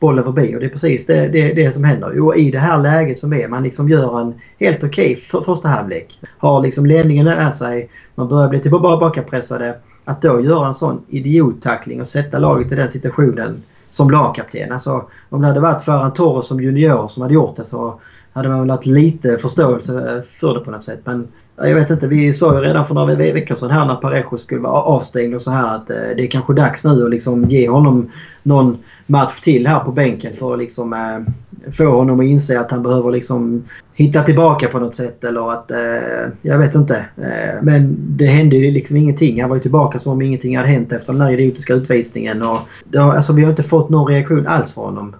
[0.00, 0.56] bollen förbi.
[0.56, 2.20] Och det är precis det, det, det som händer.
[2.20, 5.40] Och I det här läget som är, man liksom gör en helt okej okay för,
[5.40, 6.20] första halvlek.
[6.38, 7.90] Har liksom ledningen nära sig.
[8.14, 9.76] Man börjar bli tillbakapressade.
[10.08, 14.72] Att då göra en sån idiottackling och sätta laget i den situationen som lagkapten.
[14.72, 18.00] Alltså, om det hade varit Ferran Torres som junior som hade gjort det så
[18.32, 21.00] hade man väl haft lite förståelse för det på något sätt.
[21.04, 24.38] Men jag vet inte, vi sa ju redan för några veckor sedan här när Parejo
[24.38, 27.44] skulle vara avstängd och så här att eh, det är kanske dags nu att liksom
[27.44, 28.10] ge honom
[28.42, 31.32] någon match till här på bänken för att liksom eh,
[31.72, 33.64] få honom att inse att han behöver liksom
[33.94, 35.70] hitta tillbaka på något sätt eller att...
[35.70, 36.96] Eh, jag vet inte.
[37.16, 39.40] Eh, men det hände ju liksom ingenting.
[39.40, 42.42] Han var ju tillbaka som om ingenting hade hänt efter den där idiotiska utvisningen.
[42.42, 45.16] Och det har, alltså, vi har inte fått någon reaktion alls från honom.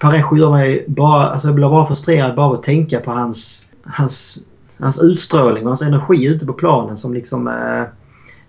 [0.00, 1.26] Parejo gör mig bara...
[1.26, 3.66] Alltså jag blir bara frustrerad bara av att tänka på hans...
[3.84, 4.38] Hans,
[4.78, 7.48] hans utstrålning och hans energi ute på planen som liksom...
[7.48, 7.84] Eh,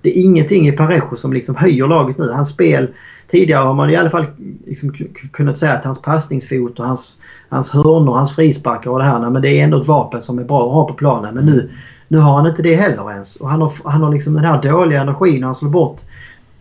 [0.01, 2.29] det är ingenting i Parejo som liksom höjer laget nu.
[2.29, 2.87] Hans spel
[3.27, 4.25] tidigare har man i alla fall
[4.65, 4.93] liksom
[5.33, 9.29] kunnat säga att hans passningsfot och hans, hans hörnor, hans frisparkar och det här.
[9.29, 11.35] Men det är ändå ett vapen som är bra att ha på planen.
[11.35, 11.71] Men nu,
[12.07, 13.35] nu har han inte det heller ens.
[13.35, 16.01] Och han har, han har liksom den här dåliga energin han slår bort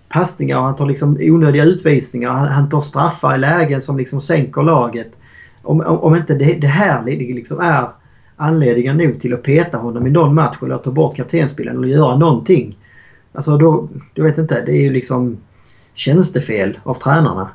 [0.08, 2.30] passningar och han tar liksom onödiga utvisningar.
[2.30, 5.18] Han, han tar straffar i lägen som liksom sänker laget.
[5.62, 7.88] Om, om, om inte det, det här liksom är
[8.36, 12.16] anledningar nog till att peta honom i någon match eller ta bort kaptensbilden eller göra
[12.16, 12.76] någonting.
[13.32, 15.38] Alltså då, du vet inte, det är ju liksom
[15.94, 17.48] tjänstefel av tränarna.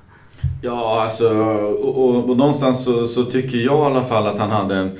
[0.62, 4.50] Ja, alltså och, och, och någonstans så, så, tycker jag i alla fall att han
[4.52, 4.91] hade en,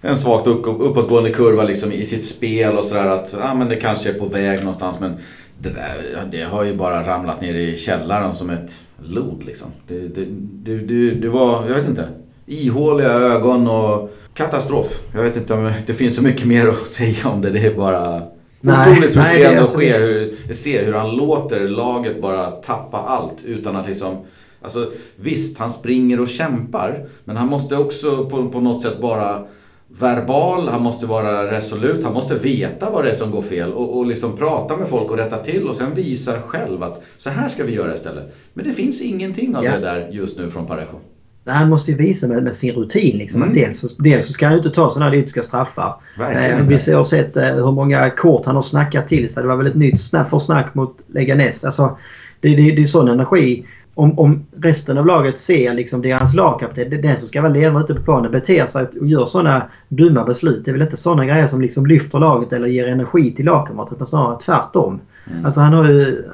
[0.00, 3.76] en svagt upp, uppåtgående kurva liksom i sitt spel och sådär att ja, men det
[3.76, 5.16] kanske är på väg någonstans men
[5.58, 8.72] det, där, det har ju bara ramlat ner i källaren som ett
[9.02, 9.68] lod liksom.
[9.88, 10.26] Det, det,
[10.64, 12.08] det, det, det var, jag vet inte,
[12.46, 15.00] ihåliga ögon och katastrof.
[15.14, 17.50] Jag vet inte om det finns så mycket mer att säga om det.
[17.50, 18.22] Det är bara
[18.60, 23.88] Nej, Otroligt frustrerande att hur, se hur han låter laget bara tappa allt utan att
[23.88, 24.16] liksom...
[24.62, 27.06] Alltså visst, han springer och kämpar.
[27.24, 29.44] Men han måste också på, på något sätt bara
[29.88, 33.98] verbal, han måste vara resolut, han måste veta vad det är som går fel och,
[33.98, 37.48] och liksom prata med folk och rätta till och sen visa själv att så här
[37.48, 38.36] ska vi göra istället.
[38.54, 39.72] Men det finns ingenting av ja.
[39.72, 41.00] det där just nu från Parejo
[41.46, 43.18] han måste ju visa med, med sin rutin.
[43.18, 43.54] Liksom, mm.
[43.54, 45.94] dels, dels så ska han ju inte ta sådana här idiotiska straffar.
[46.18, 49.42] Eh, vi har sett eh, hur många kort han har snackat till sig.
[49.42, 51.64] Det var väl ett nytt snack, försnack mot Leganes.
[51.64, 51.98] Alltså,
[52.40, 53.66] det, det, det är sån energi.
[53.94, 57.52] Om, om resten av laget ser liksom hans lagkapten, det är den som ska vara
[57.52, 60.64] ledare ute på planen, beter sig och gör sådana dumma beslut.
[60.64, 63.94] Det är väl inte sådana grejer som liksom lyfter laget eller ger energi till lagkamrater
[63.94, 65.00] utan snarare tvärtom.
[65.30, 65.44] Mm.
[65.44, 66.24] Alltså han har ju...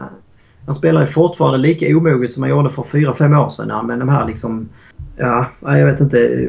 [0.66, 3.86] Han spelar ju fortfarande lika omoget som han gjorde för 4-5 år sedan.
[3.86, 4.68] Men de här liksom
[5.16, 6.48] ja, jag vet inte.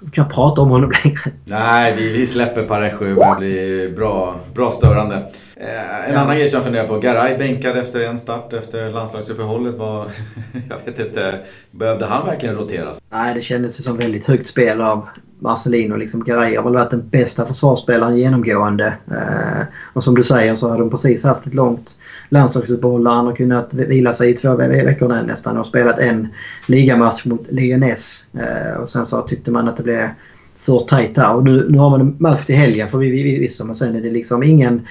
[0.00, 1.20] Vi kan prata om honom längre.
[1.44, 3.14] Nej, vi, vi släpper Parejo.
[3.14, 5.22] Det blir bra, bra störande.
[5.60, 6.20] Eh, en ja.
[6.20, 6.98] annan grej som jag funderar på.
[6.98, 9.76] Garay bänkad efter en start efter landslagsuppehållet.
[9.76, 10.06] Var,
[10.68, 11.38] jag vet inte,
[11.70, 13.02] behövde han verkligen roteras?
[13.10, 15.96] Nej, det kändes ju som väldigt högt spel av Marcelino.
[15.96, 18.94] Liksom Garay har väl varit den bästa försvarsspelaren genomgående.
[19.10, 21.96] Eh, och som du säger så har de precis haft ett långt
[22.28, 26.28] landslagsuppehåll där han har kunnat vila sig i två veckor nästan och spelat en
[26.66, 28.26] ligamatch mot Leganes.
[28.34, 30.08] Eh, och sen så tyckte man att det blev
[30.68, 31.34] för tajt här.
[31.34, 33.96] Och nu, nu har man en match till helgen för vi, vi, vi, men sen
[33.96, 34.86] är det liksom ingen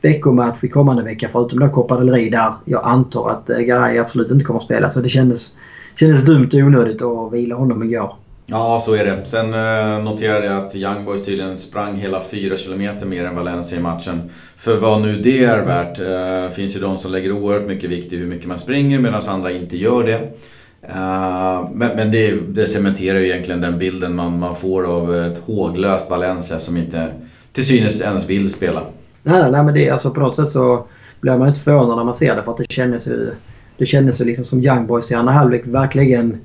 [0.00, 3.98] veckomatch i kommande vecka förutom då Copa del Rey där jag antar att eh, Garay
[3.98, 4.90] absolut inte kommer att spela.
[4.90, 5.56] Så det kändes,
[5.96, 8.12] kändes dumt och onödigt att vila honom igår.
[8.50, 9.26] Ja, så är det.
[9.26, 13.78] Sen eh, noterade jag att Young Boys tydligen sprang hela 4 km mer än Valencia
[13.78, 14.30] i matchen.
[14.56, 16.00] För vad nu det är värt.
[16.00, 19.22] Eh, finns ju de som lägger oerhört mycket vikt i hur mycket man springer medan
[19.28, 20.18] andra inte gör det.
[20.82, 25.38] Eh, men, men det, det cementerar ju egentligen den bilden man, man får av ett
[25.38, 27.06] håglöst Valencia som inte
[27.52, 28.82] till synes ens vill spela.
[29.22, 30.86] Nej, nej men det, alltså på något sätt så
[31.20, 33.30] blir man inte förvånad när man ser det för att det kändes ju,
[33.76, 36.38] det kändes ju liksom som Young Boys i andra halvlek verkligen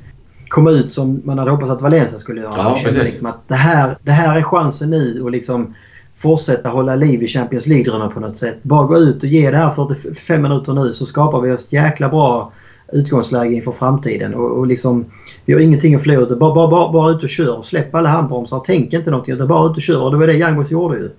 [0.47, 2.53] kom ut som man hade hoppats att Valencia skulle göra.
[2.57, 5.73] Ja, liksom att det här, det här är chansen nu att liksom
[6.15, 8.63] fortsätta hålla liv i Champions League-drömmen på något sätt.
[8.63, 11.73] Bara gå ut och ge det här 45 minuter nu så skapar vi oss ett
[11.73, 12.51] jäkla bra
[12.91, 14.33] utgångsläge inför framtiden.
[14.33, 15.05] Och, och liksom,
[15.45, 16.35] vi har ingenting att förlora.
[16.35, 17.61] Bara, bara, bara, bara ut och kör.
[17.61, 18.61] Släpp alla handbromsar.
[18.65, 19.35] Tänk inte någonting.
[19.35, 20.01] Utan bara ut och kör.
[20.01, 21.09] Och det var det Young gjorde ju.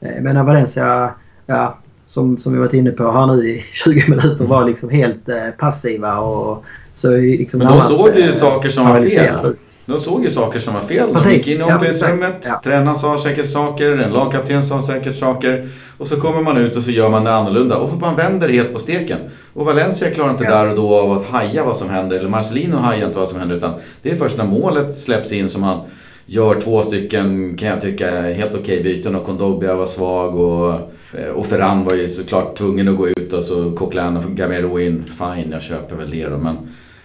[0.00, 1.10] Eh, men Valencia,
[1.46, 5.28] ja, som, som vi varit inne på här nu i 20 minuter var liksom helt
[5.28, 9.46] eh, passiva och så liksom Men de såg ju saker som var fel.
[9.46, 9.58] ut.
[9.86, 11.12] De såg ju saker som var fel.
[11.14, 11.30] Precis.
[11.30, 12.36] De gick in i Ja, omklädningsrummet.
[12.38, 12.46] exakt.
[12.64, 12.70] Ja.
[12.70, 13.92] Tränaren sa säkert saker.
[13.98, 15.68] En lagkapten sa säkert saker.
[15.98, 17.76] Och så kommer man ut och så gör man det annorlunda.
[17.76, 19.18] Och man vänder helt på steken.
[19.52, 20.50] Och Valencia klarar inte Ja.
[20.50, 22.18] där och då av att haja vad som händer.
[22.18, 23.56] Eller Marcelino hajar inte vad som händer.
[23.56, 23.72] Utan
[24.02, 25.80] det är först när målet släpps in som han
[26.26, 29.14] gör två stycken, kan jag tycka, helt okej byten.
[29.14, 30.72] Och Kondobia var svag och,
[31.18, 33.32] eh, och Ferran var ju såklart tvungen att gå ut.
[33.32, 35.04] Och så Coquelin och Gamero in.
[35.04, 36.38] Fine, jag köper väl det då.
[36.38, 36.56] Men,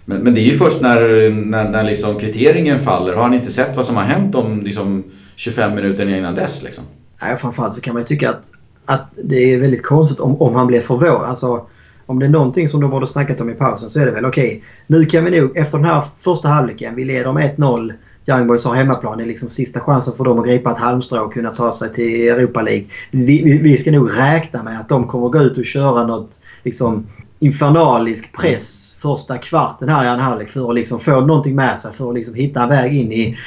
[0.06, 3.14] men, men det är ju först när, när, när liksom kvitteringen faller.
[3.14, 5.04] Har han inte sett vad som har hänt om liksom
[5.36, 6.84] 25 minuter innan dess liksom?
[7.22, 8.52] Nej, framförallt så kan man ju tycka att,
[8.86, 11.30] att det är väldigt konstigt om, om han blir förvånad.
[11.30, 11.68] Alltså,
[12.06, 14.26] om det är någonting som de borde snackat om i pausen så är det väl
[14.26, 14.64] okej.
[14.88, 16.96] nu kan vi nog efter den här första halvleken.
[16.96, 17.94] Vi leder med 1-0.
[18.30, 19.18] Young Boys har hemmaplan.
[19.18, 21.94] Det är liksom sista chansen för dem att gripa ett halmstrå och kunna ta sig
[21.94, 22.86] till Europa League.
[23.12, 27.08] Vi, vi, ska nog räkna med att de kommer gå ut och köra något liksom
[27.40, 31.94] infernalisk press första kvarten här i en halvlek för att liksom få någonting med sig.
[31.94, 33.38] För att liksom hitta en väg in i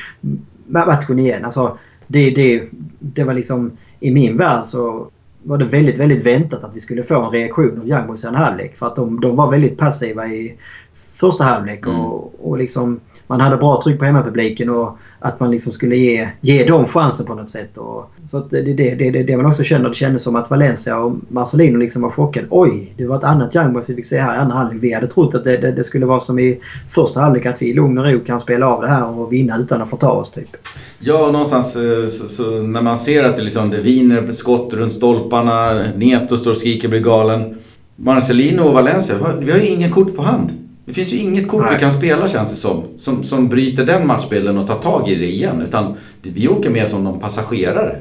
[0.66, 1.44] matchen igen.
[1.44, 2.68] Alltså, det, det,
[2.98, 3.70] det var liksom
[4.00, 5.08] i min värld så
[5.42, 8.26] var det väldigt, väldigt väntat att vi skulle få en reaktion av Young Boys i
[8.26, 8.76] en halvlek.
[8.76, 10.58] För att de, de var väldigt passiva i
[10.94, 11.86] första halvlek.
[11.86, 12.00] Mm.
[12.00, 13.00] Och, och liksom,
[13.32, 17.26] man hade bra tryck på hemmapubliken och att man liksom skulle ge, ge dem chansen
[17.26, 17.78] på något sätt.
[17.78, 19.88] Och, så att det är det, det, det, det man också känner.
[19.88, 22.46] Det kändes som att Valencia och Marcelino liksom var chockade.
[22.50, 24.82] Oj, det var ett annat Young Boys vi fick se här i andra halvlek.
[24.82, 26.60] Vi hade trott att det, det, det skulle vara som i
[26.90, 29.58] första halvlek att vi i lugn och ro kan spela av det här och vinna
[29.58, 30.56] utan att få ta oss typ.
[30.98, 34.92] Ja, någonstans eh, så, så när man ser att det, liksom, det viner skott runt
[34.92, 37.54] stolparna, Neto står och skriker blir galen.
[37.96, 40.61] Marcelino och Valencia, vi har ju inga kort på hand.
[40.84, 41.74] Det finns ju inget kort Nej.
[41.74, 45.14] vi kan spela känns det som, som, som bryter den matchbilden och tar tag i
[45.14, 45.60] det igen.
[45.60, 47.96] Utan vi åker med som de passagerare.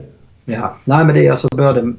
[0.46, 1.94] Ja, nej men det är alltså både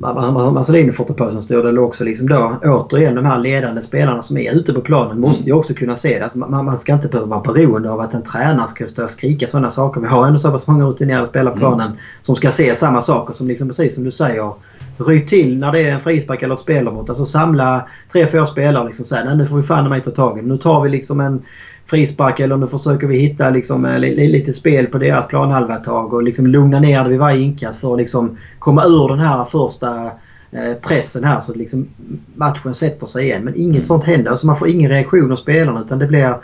[0.00, 3.82] Marcelino får ta på sig en stor del också liksom då återigen de här ledande
[3.82, 6.24] spelarna som är ute på planen måste ju också kunna se det.
[6.24, 9.10] Alltså man, man ska inte behöva vara beroende av att en tränare ska stå och
[9.10, 10.00] skrika sådana saker.
[10.00, 13.34] Vi har ändå så pass många rutinerade spelare på planen som ska se samma saker
[13.34, 14.52] som liksom precis som du säger.
[14.98, 17.08] Ryck till när det är en frispark eller ett spelavbrott.
[17.08, 20.38] Alltså samla tre, fyra spelare liksom säga nej nu får vi fan mig ta tag
[20.38, 20.42] i.
[20.42, 21.42] Nu tar vi liksom en
[21.86, 25.76] frispark eller nu försöker vi hitta liksom, eh, li- li- lite spel på deras planhalva
[25.76, 29.08] ett tag och liksom lugna ner det vid varje inkast för att liksom komma ur
[29.08, 30.04] den här första
[30.50, 31.88] eh, pressen här så att liksom
[32.34, 33.44] matchen sätter sig igen.
[33.44, 34.30] Men inget sånt händer.
[34.30, 36.34] Alltså man får ingen reaktion av spelarna utan det blir...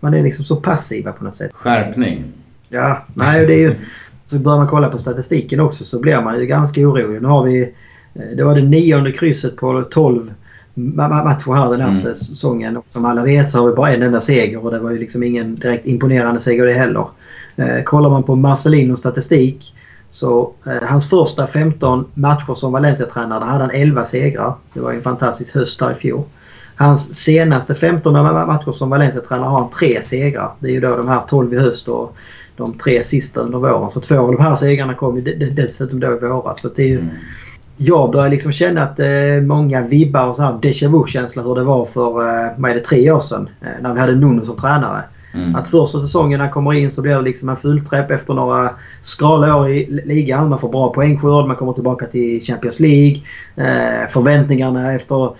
[0.00, 1.50] Man är liksom så passiva på något sätt.
[1.54, 2.24] Skärpning.
[2.68, 3.74] Ja, nej det är ju...
[4.26, 7.22] Så börjar man kolla på statistiken också så blir man ju ganska orolig.
[7.22, 7.74] Nu har vi...
[8.14, 10.32] eh, Det var det nionde krysset på 12
[10.74, 11.94] ma- ma- matcher här den här Mm.
[12.14, 12.76] säsongen.
[12.76, 14.98] Och som alla vet så har vi bara en enda seger och det var ju
[14.98, 17.06] liksom ingen direkt imponerande seger det heller.
[17.56, 19.74] Eh, kollar man på Marcelinos statistik
[20.08, 24.54] så eh, hans första 15 matcher som Valencia-tränare där hade han 11 segrar.
[24.74, 26.22] Det var en fantastisk höst där i fjol.
[26.76, 30.52] Hans senaste 15 ma- ma- matcher som Valencia-tränare har han tre segrar.
[30.60, 32.16] Det är ju då de här 12 i höst och
[32.56, 33.90] de tre sista under våren.
[33.90, 36.60] Så två av de här segrarna kom ju de- de- dessutom då i våras.
[36.60, 37.14] Så det är ju, Mm.
[37.84, 41.64] Jag börjar liksom känna att eh, många vibbar och så här déjà vu-känsla hur det
[41.64, 44.56] var för eh, vad är det, tre år sedan eh, när vi hade Nuno som
[44.56, 45.02] tränare.
[45.34, 45.54] Mm.
[45.54, 48.70] Att första säsongen när han kommer in så blir det liksom en fullträff efter några
[49.02, 50.48] skrala år i ligan.
[50.48, 53.20] Man får bra poängskörd, man kommer tillbaka till Champions League.
[53.56, 55.30] Eh, förväntningarna efter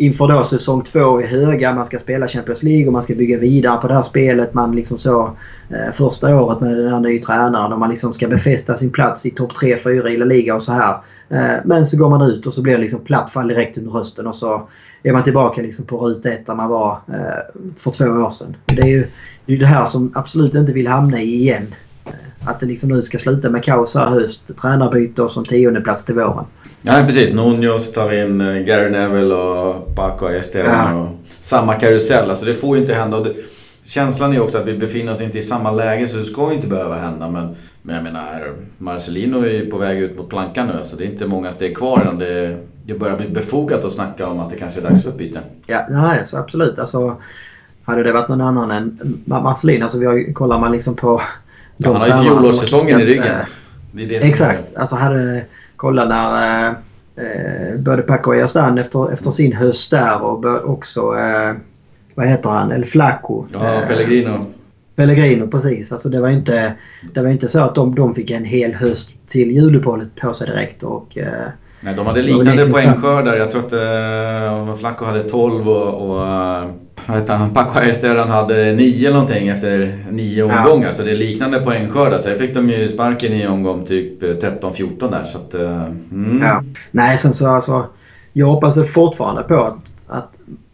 [0.00, 1.74] inför då säsong två är höga.
[1.74, 4.54] Man ska spela Champions League och man ska bygga vidare på det här spelet.
[4.54, 5.36] Man liksom så
[5.68, 9.26] eh, första året med den här nya tränaren och man liksom ska befästa sin plats
[9.26, 10.96] i topp 3-4 i La Liga och så här.
[11.28, 13.92] Eh, men så går man ut och så blir det liksom platt fall direkt under
[13.92, 14.68] hösten och så
[15.02, 18.56] är man tillbaka liksom på ruta ett där man var eh, för två år sedan.
[18.64, 19.06] Det är ju
[19.46, 21.74] det, är det här som absolut inte vill hamna i igen.
[22.04, 24.42] Eh, att det liksom nu ska sluta med kaos här i höst.
[24.60, 26.44] Tränarbyte och som tionde plats till våren.
[26.82, 31.00] Ja precis, Nuno så tar vi in eh, Gary Neville och Paco Esteban Ja.
[31.02, 31.08] och
[31.40, 32.30] samma karusell.
[32.30, 33.16] Alltså det får ju inte hända.
[33.16, 33.34] Och det,
[33.84, 36.54] känslan är också att vi befinner oss inte i samma läge så det ska ju
[36.54, 37.28] inte behöva hända.
[37.30, 41.04] Men, men jag menar, Marcelino är ju på väg ut mot plankan nu så det
[41.04, 44.50] är inte många steg kvar än det, det börjar bli befogat att snacka om att
[44.50, 45.40] det kanske är dags för ett byte.
[45.66, 46.78] Ja, nej, så absolut.
[46.78, 47.16] Alltså,
[47.84, 50.96] hade det varit någon annan än Ma- Marcelin, alltså vi har, ju- kollar man liksom
[50.96, 51.22] på...
[51.76, 53.24] Ja, han har ju fjolårssäsongen i ryggen.
[53.24, 53.46] eh,
[53.92, 54.76] Det är det Exakt.
[54.76, 55.44] Alltså hade...
[55.80, 56.74] Kolla när eh,
[57.16, 61.00] eh, både Paco Erstan efter, efter sin höst där och också...
[61.00, 61.56] Eh,
[62.14, 62.72] vad heter han?
[62.72, 63.46] El Flaco.
[63.52, 64.46] Ja, Eh, Pellegrino.
[64.96, 65.92] Pellegrino, precis.
[65.92, 66.74] Alltså det var inte,
[67.14, 70.46] det var inte så att de, de fick en hel höst till juluppehållet på sig
[70.46, 70.82] direkt.
[70.82, 71.48] Och, eh,
[71.82, 73.36] Nej, de hade liknande poängskördar.
[73.36, 76.64] Jag tror att eh, Flacco hade 12 och, och eh,
[77.06, 77.50] han?
[77.54, 80.64] Paco Esteban hade 9 eller någonting efter 9 Ja.
[80.64, 80.92] omgångar.
[80.92, 82.18] Så det är liknande poängskördar.
[82.18, 85.24] Sen fick de ju sparken i omgång typ eh, 13-14 där.
[85.24, 86.42] Så att, eh, mm.
[86.42, 86.64] ja.
[86.90, 87.86] Nej, sen så alltså...
[88.32, 89.78] jag hoppas fortfarande på att,
[90.08, 90.32] att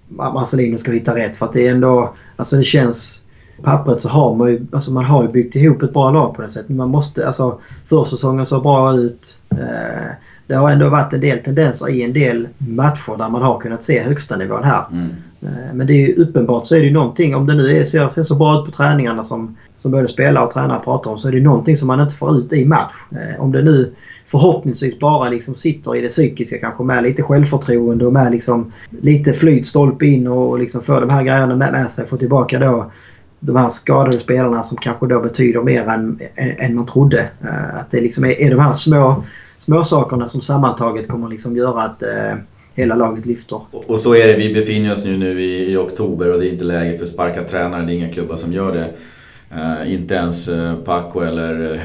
[0.08, 1.36] Marcelino ska hitta rätt.
[1.36, 2.14] För att det är ändå...
[2.36, 3.22] Alltså det känns...
[3.62, 6.42] Pappret så har man ju, alltså man har ju byggt ihop ett bra lag på
[6.42, 6.76] det sättet.
[6.76, 9.36] Man måste, alltså försäsongen såg bra ut.
[9.50, 10.10] Eh,
[10.46, 13.84] det har ändå varit en del tendenser i en del matcher där man har kunnat
[13.84, 14.84] se högsta nivån här.
[14.92, 15.10] Mm.
[15.42, 17.84] Eh, men det är ju uppenbart så är det ju någonting, om det nu är,
[17.84, 21.18] ser, ser så bra ut på träningarna som, som både spelare och tränare pratar om,
[21.18, 22.92] så är det någonting som man inte får ut i match.
[23.10, 23.92] Eh, om det nu
[24.26, 29.32] förhoppningsvis bara liksom sitter i det psykiska kanske med lite självförtroende och med liksom lite
[29.32, 32.06] flyt stolpe in och liksom få de här grejerna med, med sig.
[32.06, 32.90] Få tillbaka då
[33.40, 37.30] de här skadade spelarna som kanske då betyder mer än, än man trodde.
[37.42, 39.24] Eh, att det liksom är, är de här små,
[39.58, 42.34] Småsakerna som sammantaget kommer liksom göra att eh,
[42.74, 43.60] hela laget lyfter.
[43.88, 44.36] Och, så är det.
[44.36, 47.10] Vi befinner oss ju nu i, i oktober och det är inte läge för att
[47.10, 47.84] sparka tränare.
[47.84, 48.90] Det är inga klubbar som gör det.
[49.56, 51.80] Uh, inte ens uh, Paco eller uh,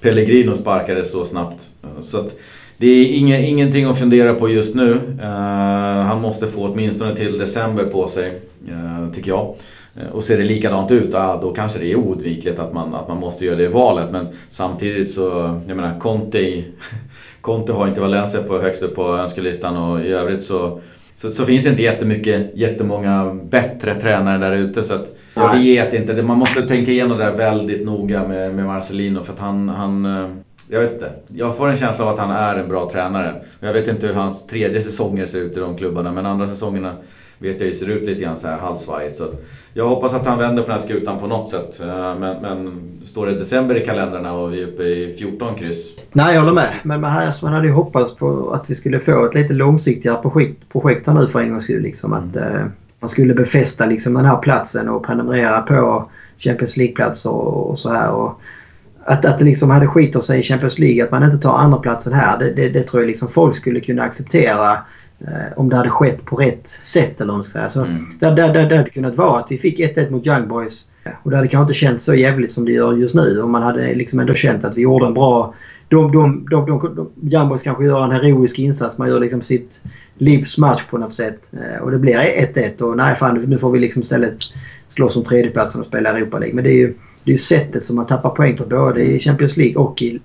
[0.00, 1.68] Pellegrino sparkade så snabbt.
[2.00, 2.38] Så att
[2.78, 4.92] det är inga, ingenting att fundera på just nu.
[4.92, 5.26] Uh,
[6.02, 9.54] han måste få åtminstone till december på sig, uh, tycker jag.
[10.00, 13.08] Uh, och ser det likadant ut, uh, då kanske det är oundvikligt att man, att
[13.08, 14.10] man måste göra det valet.
[14.12, 16.64] Men samtidigt så, jag menar Conte,
[17.40, 20.80] Conte har inte Valencia på högst upp på önskelistan och i övrigt så,
[21.14, 24.84] så, så finns det inte jättemycket, jättemånga bättre tränare där ute.
[24.84, 28.64] Så att, jag vet inte, man måste tänka igenom det där väldigt noga med, med
[28.64, 30.06] Marcelino för att han, han
[30.68, 31.12] jag vet inte.
[31.28, 33.42] Jag får en känsla av att han är en bra tränare.
[33.60, 36.92] Jag vet inte hur hans tredje säsonger ser ut i de klubbarna, men andra säsongerna
[37.38, 39.16] vet jag ju ser ut lite grann så här halvsvajigt.
[39.16, 39.24] Så
[39.74, 41.80] jag hoppas att han vänder på den här skutan på något sätt.
[41.80, 45.98] Eh, men, men står det december i kalendrarna och vi är uppe i 14 kryss?
[46.12, 46.74] Nej, jag håller med.
[46.82, 50.22] Men man hade, man hade ju hoppats på att vi skulle få ett lite långsiktigare
[50.22, 51.82] projekt, projekt här nu för en gångs skull.
[51.82, 52.28] Liksom, mm.
[52.28, 52.66] att, eh,
[53.00, 57.92] man skulle befästa liksom, den här platsen och prenumerera på Champions League-platser och, och så
[57.92, 58.10] här.
[58.10, 58.40] Och,
[59.04, 61.78] att, att det liksom hade skitit sig i Champions League, att man inte tar andra
[61.78, 62.38] platsen här.
[62.38, 64.78] Det, det, det tror jag liksom folk skulle kunna acceptera
[65.56, 67.20] om det hade skett på rätt sätt.
[67.20, 67.68] Eller.
[67.68, 68.06] Så mm.
[68.20, 70.90] det, det, det, det hade kunnat vara att vi fick 1-1 mot Young Boys
[71.22, 73.42] och det hade kanske inte känts så jävligt som det gör just nu.
[73.42, 75.54] Om man hade liksom ändå känt att vi gjorde en bra...
[75.88, 78.98] De, de, de, de, de, Young Boys kanske gör en heroisk insats.
[78.98, 79.82] Man gör liksom sitt
[80.18, 81.50] livs match på något sätt.
[81.52, 84.36] Eh, och det blir 1-1 och nej fan nu får vi liksom istället
[84.88, 86.54] slåss om tredjeplatsen och spela Europa League.
[86.54, 86.94] Men det är ju
[87.24, 90.20] det är sättet som man tappar poäng på både i Champions League och i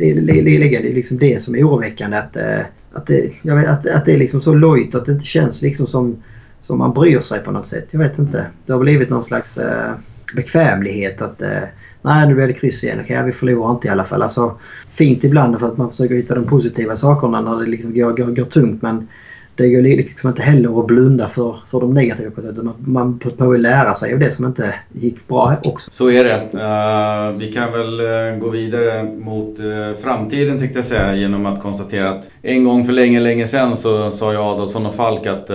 [0.00, 0.82] ligan.
[0.82, 2.16] Det är liksom det som är oroväckande.
[2.16, 2.60] Att, eh,
[2.94, 5.62] att, det, jag vet, att, att det är liksom så lojt att det inte känns
[5.62, 6.22] liksom som,
[6.60, 7.88] som man bryr sig på något sätt.
[7.90, 8.46] Jag vet inte.
[8.66, 9.92] Det har blivit någon slags eh,
[10.36, 11.62] bekvämlighet att eh,
[12.02, 13.00] nej nu blir det kryss igen.
[13.00, 14.22] Okej, vi förlorar inte i alla fall.
[14.22, 14.58] Alltså,
[14.90, 18.26] fint ibland för att man försöker hitta de positiva sakerna när det liksom går, går,
[18.26, 18.82] går tungt.
[18.82, 19.08] Men
[19.56, 22.64] det går liksom inte heller att blunda för, för de negativa på sättet.
[22.64, 25.90] Man, man behöver lära sig av det som inte gick bra också.
[25.90, 26.34] Så är det.
[26.34, 31.62] Uh, vi kan väl uh, gå vidare mot uh, framtiden tänkte jag säga genom att
[31.62, 35.50] konstatera att en gång för länge, länge sedan så sa ju Adolfsson och Falk att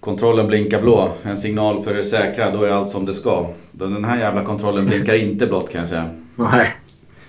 [0.00, 1.08] kontrollen blinkar blå.
[1.22, 3.46] En signal för det säkra, då är allt som det ska.
[3.72, 6.10] Den här jävla kontrollen blinkar inte blått kan jag säga.
[6.36, 6.74] Nej.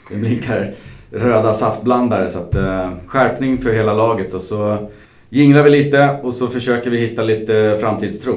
[0.10, 0.74] Den blinkar
[1.12, 2.56] röda saftblandare så att
[3.08, 4.90] skärpning för hela laget och så
[5.36, 8.36] jinglar vi lite och så försöker vi hitta lite framtidstro.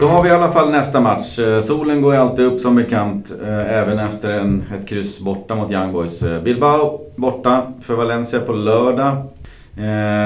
[0.00, 1.38] Då har vi i alla fall nästa match.
[1.38, 5.54] Eh, solen går ju alltid upp som bekant, eh, även efter en, ett kryss borta
[5.54, 6.22] mot Young Boys.
[6.22, 9.16] Eh, Bilbao borta för Valencia på lördag.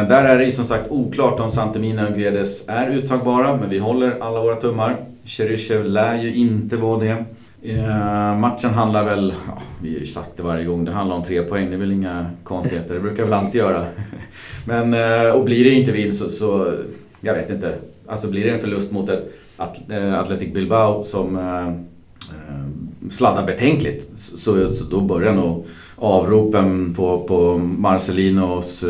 [0.08, 4.16] där är det som sagt oklart om Santemina och Guedes är uttagbara, men vi håller
[4.20, 4.96] alla våra tummar.
[5.24, 7.24] Cheryshev lär ju inte vara det.
[7.66, 11.22] Uh, matchen handlar väl, ja, vi har ju sagt det varje gång, det handlar om
[11.22, 11.68] tre poäng.
[11.68, 13.86] Det är väl inga konstigheter, det brukar väl alltid göra.
[14.66, 16.72] Men, eh, och blir det inte vinst så, så,
[17.20, 17.74] jag vet inte.
[18.06, 21.38] Alltså blir det en förlust mot ett At eh, Athletic Bilbao som
[23.10, 28.84] sladdar betänkligt så, så då börjar nog avropen på, på Marcelinos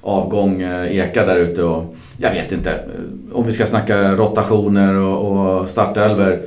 [0.00, 1.62] avgång eka där ute.
[1.64, 2.84] Och jag vet inte,
[3.32, 6.42] om vi ska snacka rotationer och, och startelver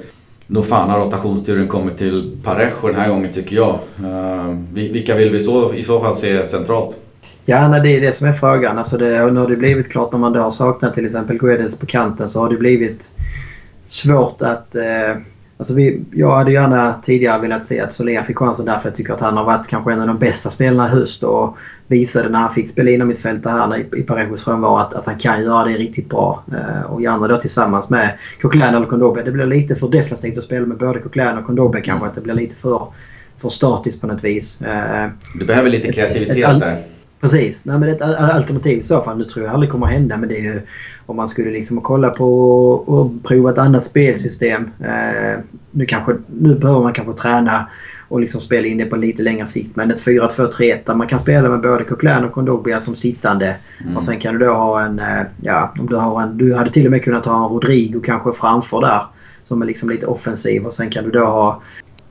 [0.47, 3.79] nog fan har rotationsturen kommit till Parejo den här gången tycker jag.
[3.99, 6.97] Uh, vilka vill vi så, i så fall se centralt?
[7.45, 8.77] Ja, nej, det är det som är frågan.
[8.77, 11.77] Alltså det, nu har det blivit klart när man då har saknat till exempel Guedes
[11.77, 13.11] på kanten så har det blivit
[13.85, 15.15] svårt att eh,
[15.57, 19.13] Alltså vi, jag hade gärna tidigare velat se att Soler fick chansen därför jag tycker
[19.13, 22.39] att han har varit kanske en av de bästa spelarna i höst och visade när
[22.39, 25.43] han fick spela inom mitt fält här i, i Parejos frånvaro att, att han kan
[25.43, 26.43] göra det riktigt bra.
[26.51, 29.23] Eh, och gärna då tillsammans med Coquelin eller Kondobe.
[29.23, 32.07] Det blir lite för defensivt att spela med både Coquelin och Kondobe kanske.
[32.07, 32.87] Att det blir lite för,
[33.37, 34.61] för statiskt på något vis.
[34.61, 36.94] Eh, du behöver lite kreativitet ett, ett, där.
[37.25, 37.65] Precis.
[37.65, 40.29] Nej, men ett alternativ i så fall, nu tror jag aldrig kommer att hända, men
[40.29, 40.61] det är ju
[41.05, 44.69] om man skulle liksom kolla på och prova ett annat spelsystem.
[44.79, 45.39] Eh,
[45.71, 47.67] nu, kanske, nu behöver man kanske träna
[48.07, 49.75] och liksom spela in det på lite längre sikt.
[49.75, 53.55] Men ett 4-2-3-1 där man kan spela med både Coquelin och Kondogbia som sittande.
[53.83, 53.97] Mm.
[53.97, 56.71] Och sen kan du då ha en, eh, ja, om du har en, du hade
[56.71, 59.01] till och med kunnat ha en Rodrigo kanske framför där.
[59.43, 61.61] Som är liksom lite offensiv och sen kan du då ha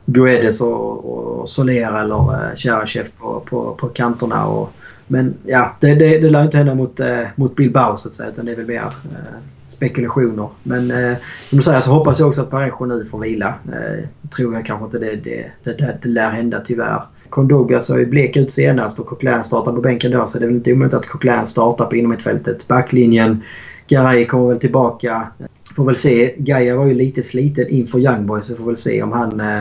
[0.07, 4.47] Guedes och, och Soler eller uh, Cherchev på, på, på kanterna.
[4.47, 4.73] Och,
[5.07, 8.31] men ja, det, det, det lär inte hända mot, eh, mot Bilbao så att säga.
[8.31, 9.39] Utan det är väl mer eh,
[9.69, 10.49] spekulationer.
[10.63, 11.17] Men eh,
[11.49, 13.55] som du säger så hoppas jag också att Parejo nu får vila.
[13.73, 17.03] Eh, tror jag kanske inte det, det, det, det, det lär hända tyvärr.
[17.31, 20.47] Kondogbia såg ju blek ut senast och Coquelin startar på bänken då så det är
[20.47, 22.69] väl inte omöjligt att Coquelin startar på innermittfältet.
[22.69, 23.43] Backlinjen,
[23.89, 25.29] Garay kommer väl tillbaka.
[25.77, 26.35] Får väl se.
[26.39, 28.51] Gaia var ju lite sliten inför Young Boys.
[28.51, 29.61] Vi får väl se om han eh,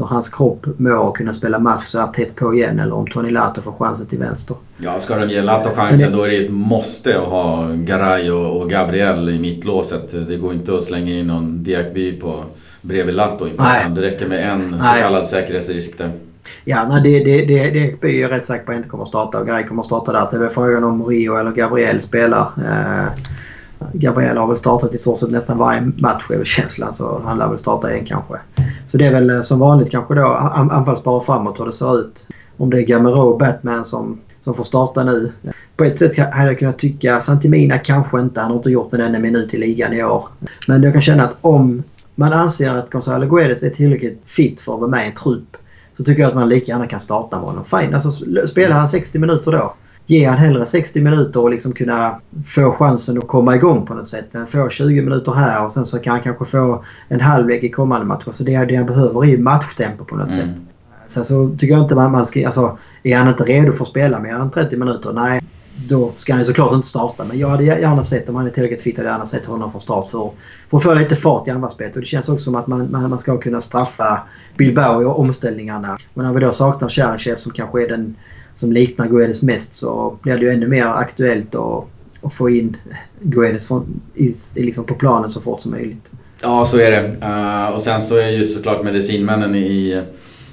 [0.00, 3.06] hur hans kropp mår att kunna spela match så här tätt på igen eller om
[3.06, 4.56] Tony Lato får chansen till vänster.
[4.76, 6.16] Ja, ska de ge Lato chansen det...
[6.16, 10.28] då är det ett måste att ha Garay och, och Gabriel i mittlåset.
[10.28, 12.44] Det går inte att slänga in någon Diakby på
[12.82, 13.48] bredvid Lato.
[13.94, 16.10] Det räcker med en så kallad säkerhetsrisk där.
[16.64, 19.08] Ja, nej, det, det, det, det är jag rätt säker på att inte kommer att
[19.08, 20.26] starta och Garay kommer att starta där.
[20.26, 22.52] Så det är frågan om Rio eller Gabriel spelar.
[22.56, 23.12] Eh,
[23.92, 27.38] Gabriel har väl startat i stort sett nästan varje match är väl känslan så han
[27.38, 28.34] lär väl starta en kanske.
[28.86, 32.26] Så det är väl eh, som vanligt kanske då anfallsbara framåt hur det ser ut.
[32.56, 35.32] Om det är Gamero och Batman som, som får starta nu.
[35.76, 38.40] På ett sätt hade jag kunnat tycka Santimina kanske inte.
[38.40, 40.24] Han har inte gjort en enda minut i ligan i år.
[40.68, 41.82] Men jag kan känna att om
[42.14, 45.56] man anser att Gonzalo Guedes är tillräckligt fit för att vara med i en trupp
[45.96, 47.64] så tycker jag att man lika gärna kan starta med honom.
[47.64, 48.10] Fine, alltså
[48.46, 49.74] spelar han 60 minuter då
[50.10, 54.08] ge han hellre 60 minuter och liksom kunna få chansen att komma igång på något
[54.08, 54.26] sätt.
[54.32, 57.70] Han får 20 minuter här och sen så kan han kanske få en halvlek i
[57.70, 58.30] kommande matcher.
[58.30, 60.46] Så det, det han behöver är ju matchtempo på något mm.
[60.46, 60.62] sätt.
[61.06, 62.46] Sen så tycker jag inte man, man ska...
[62.46, 65.12] Alltså, är han inte redo för att spela mer än 30 minuter?
[65.12, 65.40] Nej,
[65.88, 67.24] då ska han såklart inte starta.
[67.24, 69.70] Men jag hade gärna sett, om han är tillräckligt fit, hade jag gärna sett honom
[69.70, 70.30] från start för,
[70.70, 71.94] för att få lite fart i anfallsspelet.
[71.94, 74.20] Och det känns också som att man, man, man ska kunna straffa
[74.56, 75.98] Bilbao i omställningarna.
[76.14, 78.16] Men när vi då saknar Cherchev som kanske är den
[78.60, 81.84] som liknar Guedes mest så blir det ju ännu mer aktuellt att,
[82.22, 82.76] att få in
[83.20, 83.68] Guedes
[84.14, 86.10] i, liksom på planen så fort som möjligt.
[86.42, 87.26] Ja, så är det.
[87.26, 90.02] Uh, och sen så är ju såklart medicinmännen i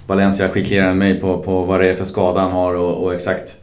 [0.08, 3.14] Valencia skickligare än mig på, på vad det är för skada han har och, och,
[3.14, 3.56] exakt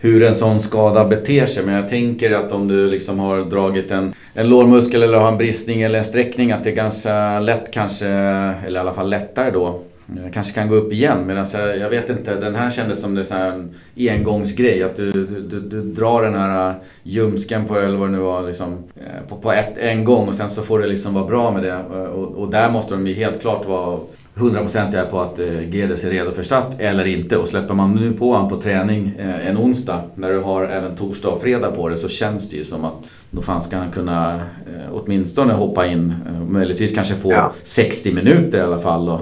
[0.00, 1.66] hur en sån skada beter sig.
[1.66, 5.38] Men jag tänker att om du liksom har dragit en, en lårmuskel eller har en
[5.38, 9.50] bristning eller en sträckning att det är ganska lätt kanske, eller i alla fall lättare
[9.50, 9.82] då,
[10.16, 13.14] jag kanske kan gå upp igen men jag, jag vet inte, den här kändes som
[13.14, 13.74] det är en
[14.10, 14.82] engångsgrej.
[14.82, 18.42] Att du, du, du, drar den här äh, ljumsken på eller vad det nu var
[18.42, 21.50] liksom, eh, på, på ett, en gång och sen så får det liksom vara bra
[21.50, 21.76] med det.
[22.08, 24.00] Och, och där måste de ju helt klart vara
[24.38, 27.36] hundraprocentiga på att eh, Gedes är redo för start eller inte.
[27.36, 30.96] Och släpper man nu på honom på träning eh, en onsdag när du har även
[30.96, 33.90] torsdag och fredag på det så känns det ju som att då fan ska han
[33.90, 36.14] kunna eh, åtminstone hoppa in.
[36.48, 37.52] Möjligtvis kanske få ja.
[37.62, 39.20] 60 minuter i alla fall då,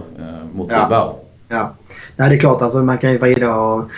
[0.55, 0.81] mot ja.
[0.81, 1.19] Bilbao.
[1.49, 1.75] Ja,
[2.17, 3.91] Nej, det är klart alltså man kan ju vrida och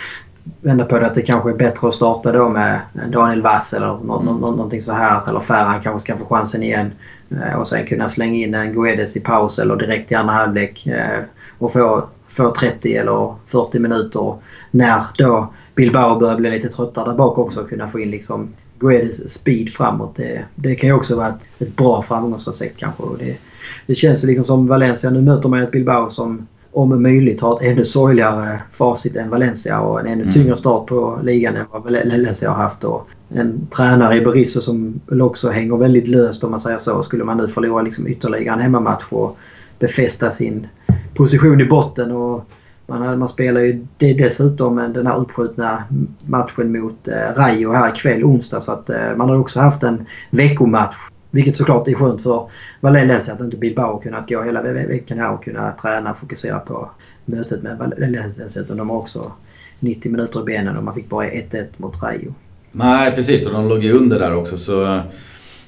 [0.61, 2.79] vända på det att det kanske är bättre att starta då med
[3.09, 4.35] Daniel Wass eller nå mm.
[4.35, 5.29] någonting så här.
[5.29, 6.91] Eller Ferran kanske ska få chansen igen.
[7.31, 10.87] Eh, och sen kunna slänga in en Guedes i paus eller direkt i andra halvlek.
[10.87, 11.23] Eh,
[11.57, 14.35] och få, få 30 eller 40 minuter
[14.71, 17.63] när då Bilbao börjar bli lite tröttare där bak också.
[17.63, 20.15] Kunna få in liksom Guedes speed framåt.
[20.15, 23.03] Det, det kan ju också vara ett, ett bra framgångsrecept kanske.
[23.03, 23.37] Och det,
[23.85, 25.09] det känns ju liksom som Valencia.
[25.09, 29.79] Nu möter man ett Bilbao som om möjligt har ett ännu sorgligare facit än Valencia
[29.81, 30.33] och en ännu mm.
[30.33, 32.83] tyngre start på ligan än vad Valencia har haft.
[32.83, 37.03] Och en tränare i Berizzo som också hänger väldigt löst om man säger så.
[37.03, 39.37] Skulle man nu förlora liksom ytterligare en hemmamatch och
[39.79, 40.67] befästa sin
[41.13, 42.11] position i botten.
[42.11, 42.45] Och
[42.87, 45.83] man, man spelar ju det dessutom den här uppskjutna
[46.25, 48.61] matchen mot eh, Rayo här ikväll onsdag.
[48.61, 50.95] Så att eh, man har också haft en veckomatch
[51.31, 52.49] vilket såklart är skönt för
[52.79, 56.89] Valencia att inte Bilbao kunnat gå hela veckan här och kunna träna och fokusera på
[57.25, 58.61] mötet med Valencia.
[58.61, 59.31] Utan de har också
[59.79, 62.33] 90 minuter i benen och man fick bara 1-1 mot Rayo.
[62.71, 64.83] Nej precis och de låg ju under där också så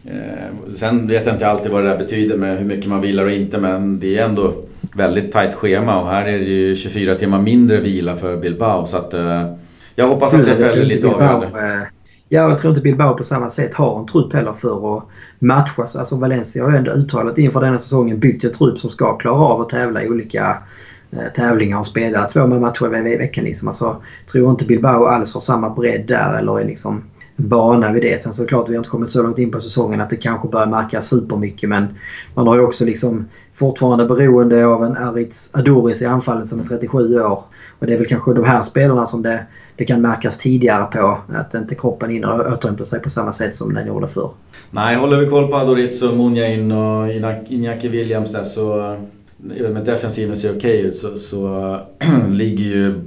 [0.06, 3.26] eh, Sen vet jag inte alltid vad det där betyder med hur mycket man vilar
[3.26, 4.54] och inte men det är ändå
[4.94, 8.98] väldigt tajt schema och här är det ju 24 timmar mindre vila för Bilbao så
[8.98, 9.54] att eh,
[9.96, 11.48] Jag hoppas att det fäller lite avgörande.
[12.34, 15.04] Ja, jag tror inte Bilbao på samma sätt har en trupp heller för att
[15.40, 15.96] matchas.
[15.96, 19.36] Alltså Valencia har ju ändå uttalat inför denna säsongen byggt en trupp som ska klara
[19.36, 20.58] av att tävla i olika
[21.12, 23.44] eh, tävlingar och spela två matcher i veckan.
[23.44, 23.68] Liksom.
[23.68, 24.02] Alltså,
[24.32, 27.04] tror inte Bilbao alls har samma bredd där eller är liksom
[27.36, 28.22] vana vid det.
[28.22, 30.68] Sen såklart vi har inte kommit så långt in på säsongen att det kanske börjar
[30.68, 31.88] märkas supermycket men
[32.34, 36.66] man har ju också liksom fortfarande beroende av en Aritz Adoris i anfallet som är
[36.66, 37.44] 37 år.
[37.80, 41.18] Och det är väl kanske de här spelarna som det det kan märkas tidigare på.
[41.34, 44.32] Att inte kroppen hinner återhämta sig på samma sätt som den gjorde förr.
[44.72, 48.94] Nej, håller vi koll på Adoritz och Munjain och Iñaki Williams där så
[49.58, 51.78] eh, med defensiven ser okej ut så, så
[52.30, 53.02] ligger ju...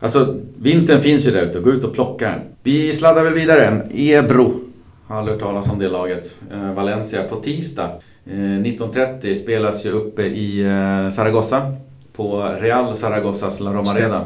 [0.00, 2.40] Alltså vinsten finns ju där ute, gå ut och plocka den.
[2.62, 3.82] Vi sladdar väl vidare.
[3.94, 4.52] Ebro.
[5.06, 6.40] Har aldrig hört talas om det laget.
[6.52, 7.90] Eh, Valencia på tisdag.
[8.26, 11.72] Eh, 19.30 spelas ju uppe i eh, Zaragoza.
[12.16, 14.24] På Real Zaragozzas La Romareda.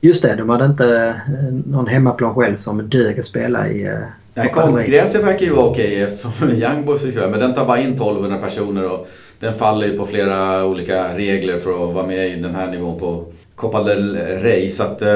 [0.00, 3.84] Just det, de hade inte eh, någon hemmaplan själv som dög att spela i...
[3.86, 3.98] eh,
[4.34, 7.14] Nej, konstgräset verkar ju vara okej eftersom Young Boys fick.
[7.16, 9.08] Men den tar bara in 1200 personer och
[9.40, 12.98] den faller ju på flera olika regler för att vara med i den här nivån
[12.98, 13.24] på
[13.56, 14.70] Copa del Rey.
[14.70, 15.08] Så att eh,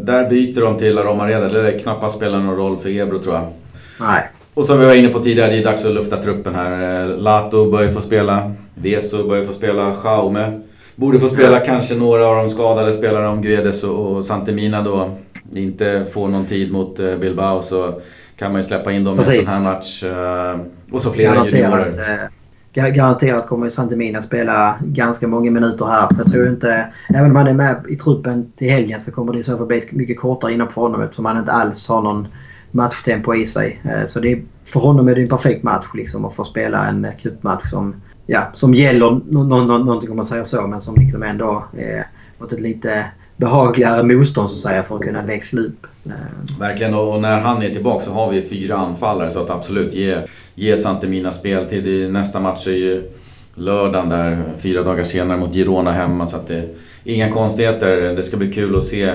[0.00, 1.48] där byter de till La Romareda.
[1.48, 3.46] Det knappast spela någon roll för Ebro tror jag.
[4.00, 4.22] Nej.
[4.54, 7.02] Och som vi var inne på tidigare, det är dags att lufta truppen här.
[7.02, 8.52] Eh, Lato börjar få spela.
[8.74, 9.92] Veso börjar få spela.
[10.04, 10.60] Jaume
[10.96, 11.60] borde få spela.
[11.60, 15.10] Kanske några av de skadade spelarna om Guedes och Santemina då
[15.54, 18.00] inte får någon tid mot eh, Bilbao så
[18.38, 19.54] kan man ju släppa in dem i en Precis.
[19.54, 20.04] sån här match.
[20.92, 22.28] Och så flera Garanterat, juniorer
[22.74, 26.08] garanterat kommer Santemina spela ganska många minuter här.
[26.08, 29.32] För jag tror inte, även om han är med i truppen till helgen så kommer
[29.32, 31.88] det i så fall bli ett mycket kortare inhopp för honom eftersom han inte alls
[31.88, 32.28] har någon
[32.70, 33.80] matchtempo i sig.
[33.84, 36.88] Eh, så det är, för honom är det en perfekt match liksom att få spela
[36.88, 37.94] en cupmatch som,
[38.26, 41.64] ja, som gäller no, no, no, någonting om man säger så men som liksom ändå
[41.78, 42.06] är
[42.38, 43.04] mot ett lite
[43.36, 45.86] behagligare motstånd så att säga för att kunna växla upp.
[46.06, 49.94] Eh, Verkligen och när han är tillbaka så har vi fyra anfallare så att absolut
[49.94, 50.16] ge,
[50.58, 51.86] ge Santemina speltid.
[51.86, 53.10] I Nästa match är ju
[53.54, 56.62] lördagen där fyra dagar senare mot Girona hemma så att det
[57.04, 57.96] inga konstigheter.
[57.96, 59.10] Det ska bli kul att se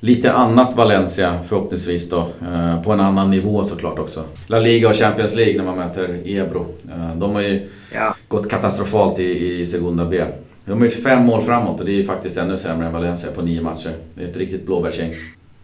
[0.00, 2.18] lite annat Valencia förhoppningsvis då.
[2.42, 4.22] eh, På en annan nivå såklart också.
[4.46, 6.66] La Liga och Champions League när man möter Ebro.
[6.88, 10.22] Eh, De har ju ja, gått katastrofalt i, i Segunda B.
[10.64, 13.30] De har gjort fem mål framåt och det är ju faktiskt ännu sämre än Valencia
[13.30, 13.90] på nio matcher.
[14.14, 15.14] Det är ett riktigt blåbärsgäng.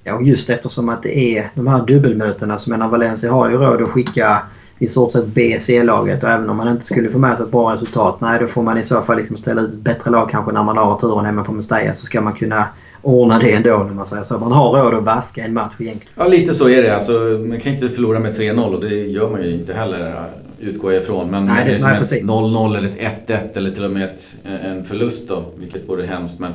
[0.05, 3.57] Ja, och just eftersom att det är de här dubbelmötena så menar Valencia har ju
[3.57, 4.43] råd att skicka
[4.79, 7.53] i stort sett B C-laget och även om man inte skulle få med sig ett
[7.53, 10.31] bra resultat, nej då får man i så fall liksom ställa ut ett bättre lag
[10.31, 12.69] kanske när man har turen hemma på Mestalla så ska man kunna
[13.03, 14.39] ordna det ändå när man säger så.
[14.39, 16.13] Man har råd att vaska en match egentligen.
[16.17, 16.95] Ja, lite så är det.
[16.97, 17.13] Alltså,
[17.49, 20.25] man kan inte förlora med 3-0 och det gör man ju inte heller,
[20.61, 21.31] utgår jag ifrån.
[21.31, 22.25] Men Nej, det- det är som nej, ett precis.
[22.25, 26.41] 0-0 eller ett 1-1 eller till och med ett, en förlust då, vilket vore hemskt.
[26.41, 26.53] Men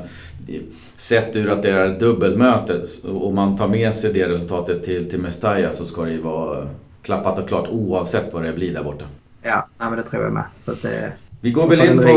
[0.98, 2.74] sett ur att det är dubbelmöte
[3.14, 6.58] och man tar med sig det resultatet till, till Mestalla så ska det ju vara
[7.04, 9.06] klappat och klart oavsett vad det blir där borta.
[9.43, 10.43] Ja, nej, men det tror jag med.
[10.66, 12.08] Så att det, Vi går väl in på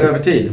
[0.00, 0.52] övertid.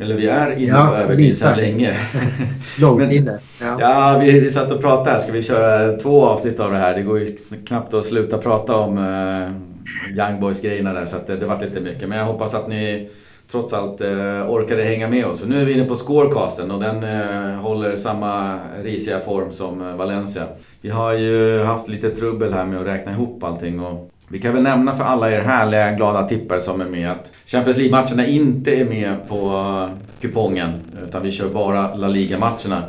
[0.00, 1.96] Eller vi är inne Ja, på övertid sedan länge.
[2.80, 3.38] långt Men- inne.
[3.60, 3.76] Ja.
[3.80, 5.18] Ja, vi, vi satt och pratade här.
[5.18, 6.94] Ska vi köra två avsnitt av det här?
[6.94, 9.48] Det går ju knappt att sluta prata om uh,
[10.18, 11.06] Young Boys-grejerna där.
[11.06, 12.08] Så att det, det var lite mycket.
[12.08, 13.08] Men jag hoppas att ni
[13.50, 15.40] trots allt eh, orkade hänga med oss.
[15.40, 19.88] För nu är vi inne på scorecasten och den eh, håller samma risiga form som
[19.88, 20.42] eh, Valencia.
[20.80, 23.80] Vi har ju haft lite trubbel här med att räkna ihop allting.
[23.80, 27.32] Och vi kan väl nämna för alla er härliga glada tippare som är med att
[27.46, 30.72] Champions League-matcherna inte är med på eh, kupongen.
[31.08, 32.82] Utan vi kör bara La Liga-matcherna.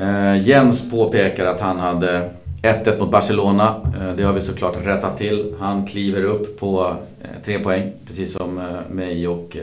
[0.00, 2.30] Eh, Jens påpekar att han hade
[2.62, 3.74] 1-1 mot Barcelona.
[4.00, 5.54] Eh, det har vi såklart rättat till.
[5.60, 9.56] Han kliver upp på eh, tre poäng, precis som eh, mig och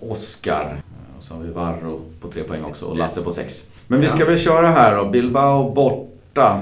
[0.00, 0.82] Oskar.
[1.18, 3.70] Och så har vi Varro på tre poäng också och Lasse på sex.
[3.86, 5.04] Men vi ska väl köra här då.
[5.04, 6.60] Bilbao borta.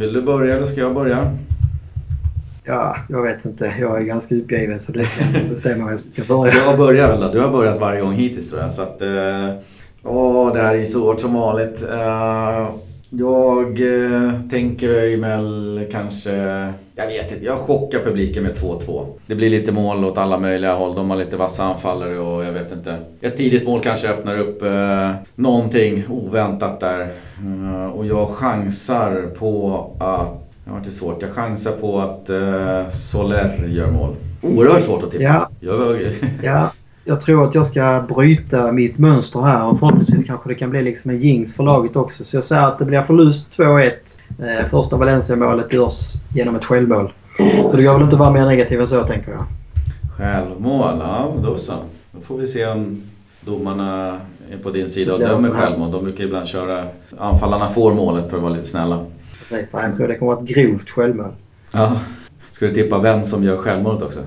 [0.00, 1.36] Vill du börja eller ska jag börja?
[2.64, 3.74] ja, jag vet inte.
[3.80, 6.54] Jag är ganska uppgiven så det kan bestämma vem som ska börja.
[6.54, 7.32] Jag börjar väl då.
[7.32, 8.72] Du har börjat varje gång hittills tror jag.
[8.72, 9.02] Så att,
[10.02, 11.84] åh, det här är så hårt som vanligt.
[13.18, 16.32] Jag eh, tänker väl kanske...
[16.94, 17.44] Jag vet inte.
[17.44, 19.06] Jag chockar publiken med 2-2.
[19.26, 20.94] Det blir lite mål åt alla möjliga håll.
[20.94, 22.96] De har lite vassa anfallare och jag vet inte.
[23.20, 27.00] Ett tidigt mål kanske öppnar upp eh, någonting oväntat där.
[27.00, 30.42] Eh, och jag chansar på att...
[30.64, 31.22] Det var inte svårt.
[31.22, 34.14] Jag chansar på att eh, Soler gör mål.
[34.42, 35.24] Oerhört svårt att tippa.
[35.24, 35.50] Ja.
[35.60, 35.98] Jag,
[36.42, 36.70] Ja,
[37.08, 40.82] jag tror att jag ska bryta mitt mönster här och förhoppningsvis kanske det kan bli
[40.82, 42.24] liksom en jinx för laget också.
[42.24, 43.90] Så jag säger att det blir förlust 2-1.
[44.38, 47.12] Eh, första Valencia-målet görs genom ett självmål.
[47.68, 49.44] Så det går väl inte att vara mer negativ än så tänker jag.
[50.16, 51.72] Självmål, ja då så.
[52.12, 53.02] Då får vi se om
[53.40, 54.20] domarna
[54.52, 55.92] är på din sida och dömer självmål.
[55.92, 56.86] De brukar ibland köra...
[57.18, 59.04] Anfallarna får målet för att vara lite snälla.
[59.48, 61.32] Precis, jag tror det kommer att vara ett grovt självmål.
[61.72, 62.00] Ja.
[62.52, 64.20] Ska du tippa vem som gör självmålet också?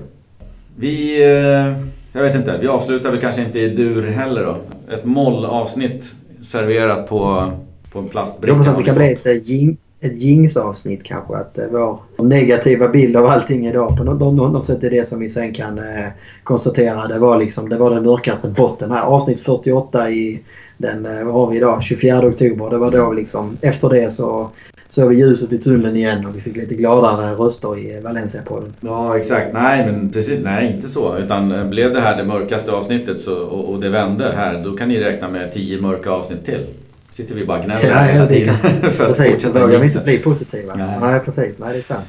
[0.76, 1.22] Vi...
[1.22, 4.56] eh, Jag vet inte, vi avslutar väl kanske inte i dur heller då.
[4.94, 7.52] Ett mollavsnitt serverat på,
[7.92, 8.54] på en Jag plastbricka.
[8.54, 11.36] hoppas att det kan bli ett, eh, jing, ett jinx-avsnitt kanske.
[11.36, 15.20] Att eh, vår negativa bild av allting idag på något, något, sätt är det som
[15.20, 16.06] vi sen kan eh,
[16.44, 17.08] konstatera.
[17.08, 19.02] Det var liksom det var den mörkaste botten här.
[19.02, 20.42] Avsnitt 48 i
[20.78, 22.70] den, vad har vi idag, 24 oktober.
[22.70, 24.50] Det var då liksom, efter det så
[24.90, 28.72] såg vi ljuset i tunneln igen och vi fick lite gladare röster i Valencia-podden.
[28.80, 29.52] Ja, exakt.
[29.52, 30.40] Nej, men precis.
[30.44, 31.18] Nej, inte så.
[31.18, 34.76] Utan eh, blev det här det mörkaste avsnittet så, och, och det vände här, då
[34.76, 36.66] kan ni räkna med tio mörka avsnitt till.
[37.10, 38.56] Sitter vi bara gnäller Ja, hela tiden.
[38.80, 40.74] för att Precis, fortsätta vågar vi inte bli positiva.
[40.74, 40.98] Nej.
[41.00, 41.58] Nej, precis.
[41.58, 42.04] Nej, det är sant.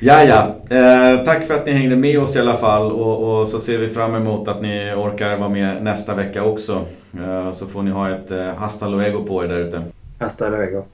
[0.00, 0.56] Ja, ja.
[0.76, 3.78] Eh, tack för att ni hängde med oss i alla fall och, och så ser
[3.78, 6.84] vi fram emot att ni orkar vara med nästa vecka också.
[7.16, 9.82] Eh, så får ni ha ett eh, hasta luego på er där ute.
[10.18, 10.84] Hasta luego.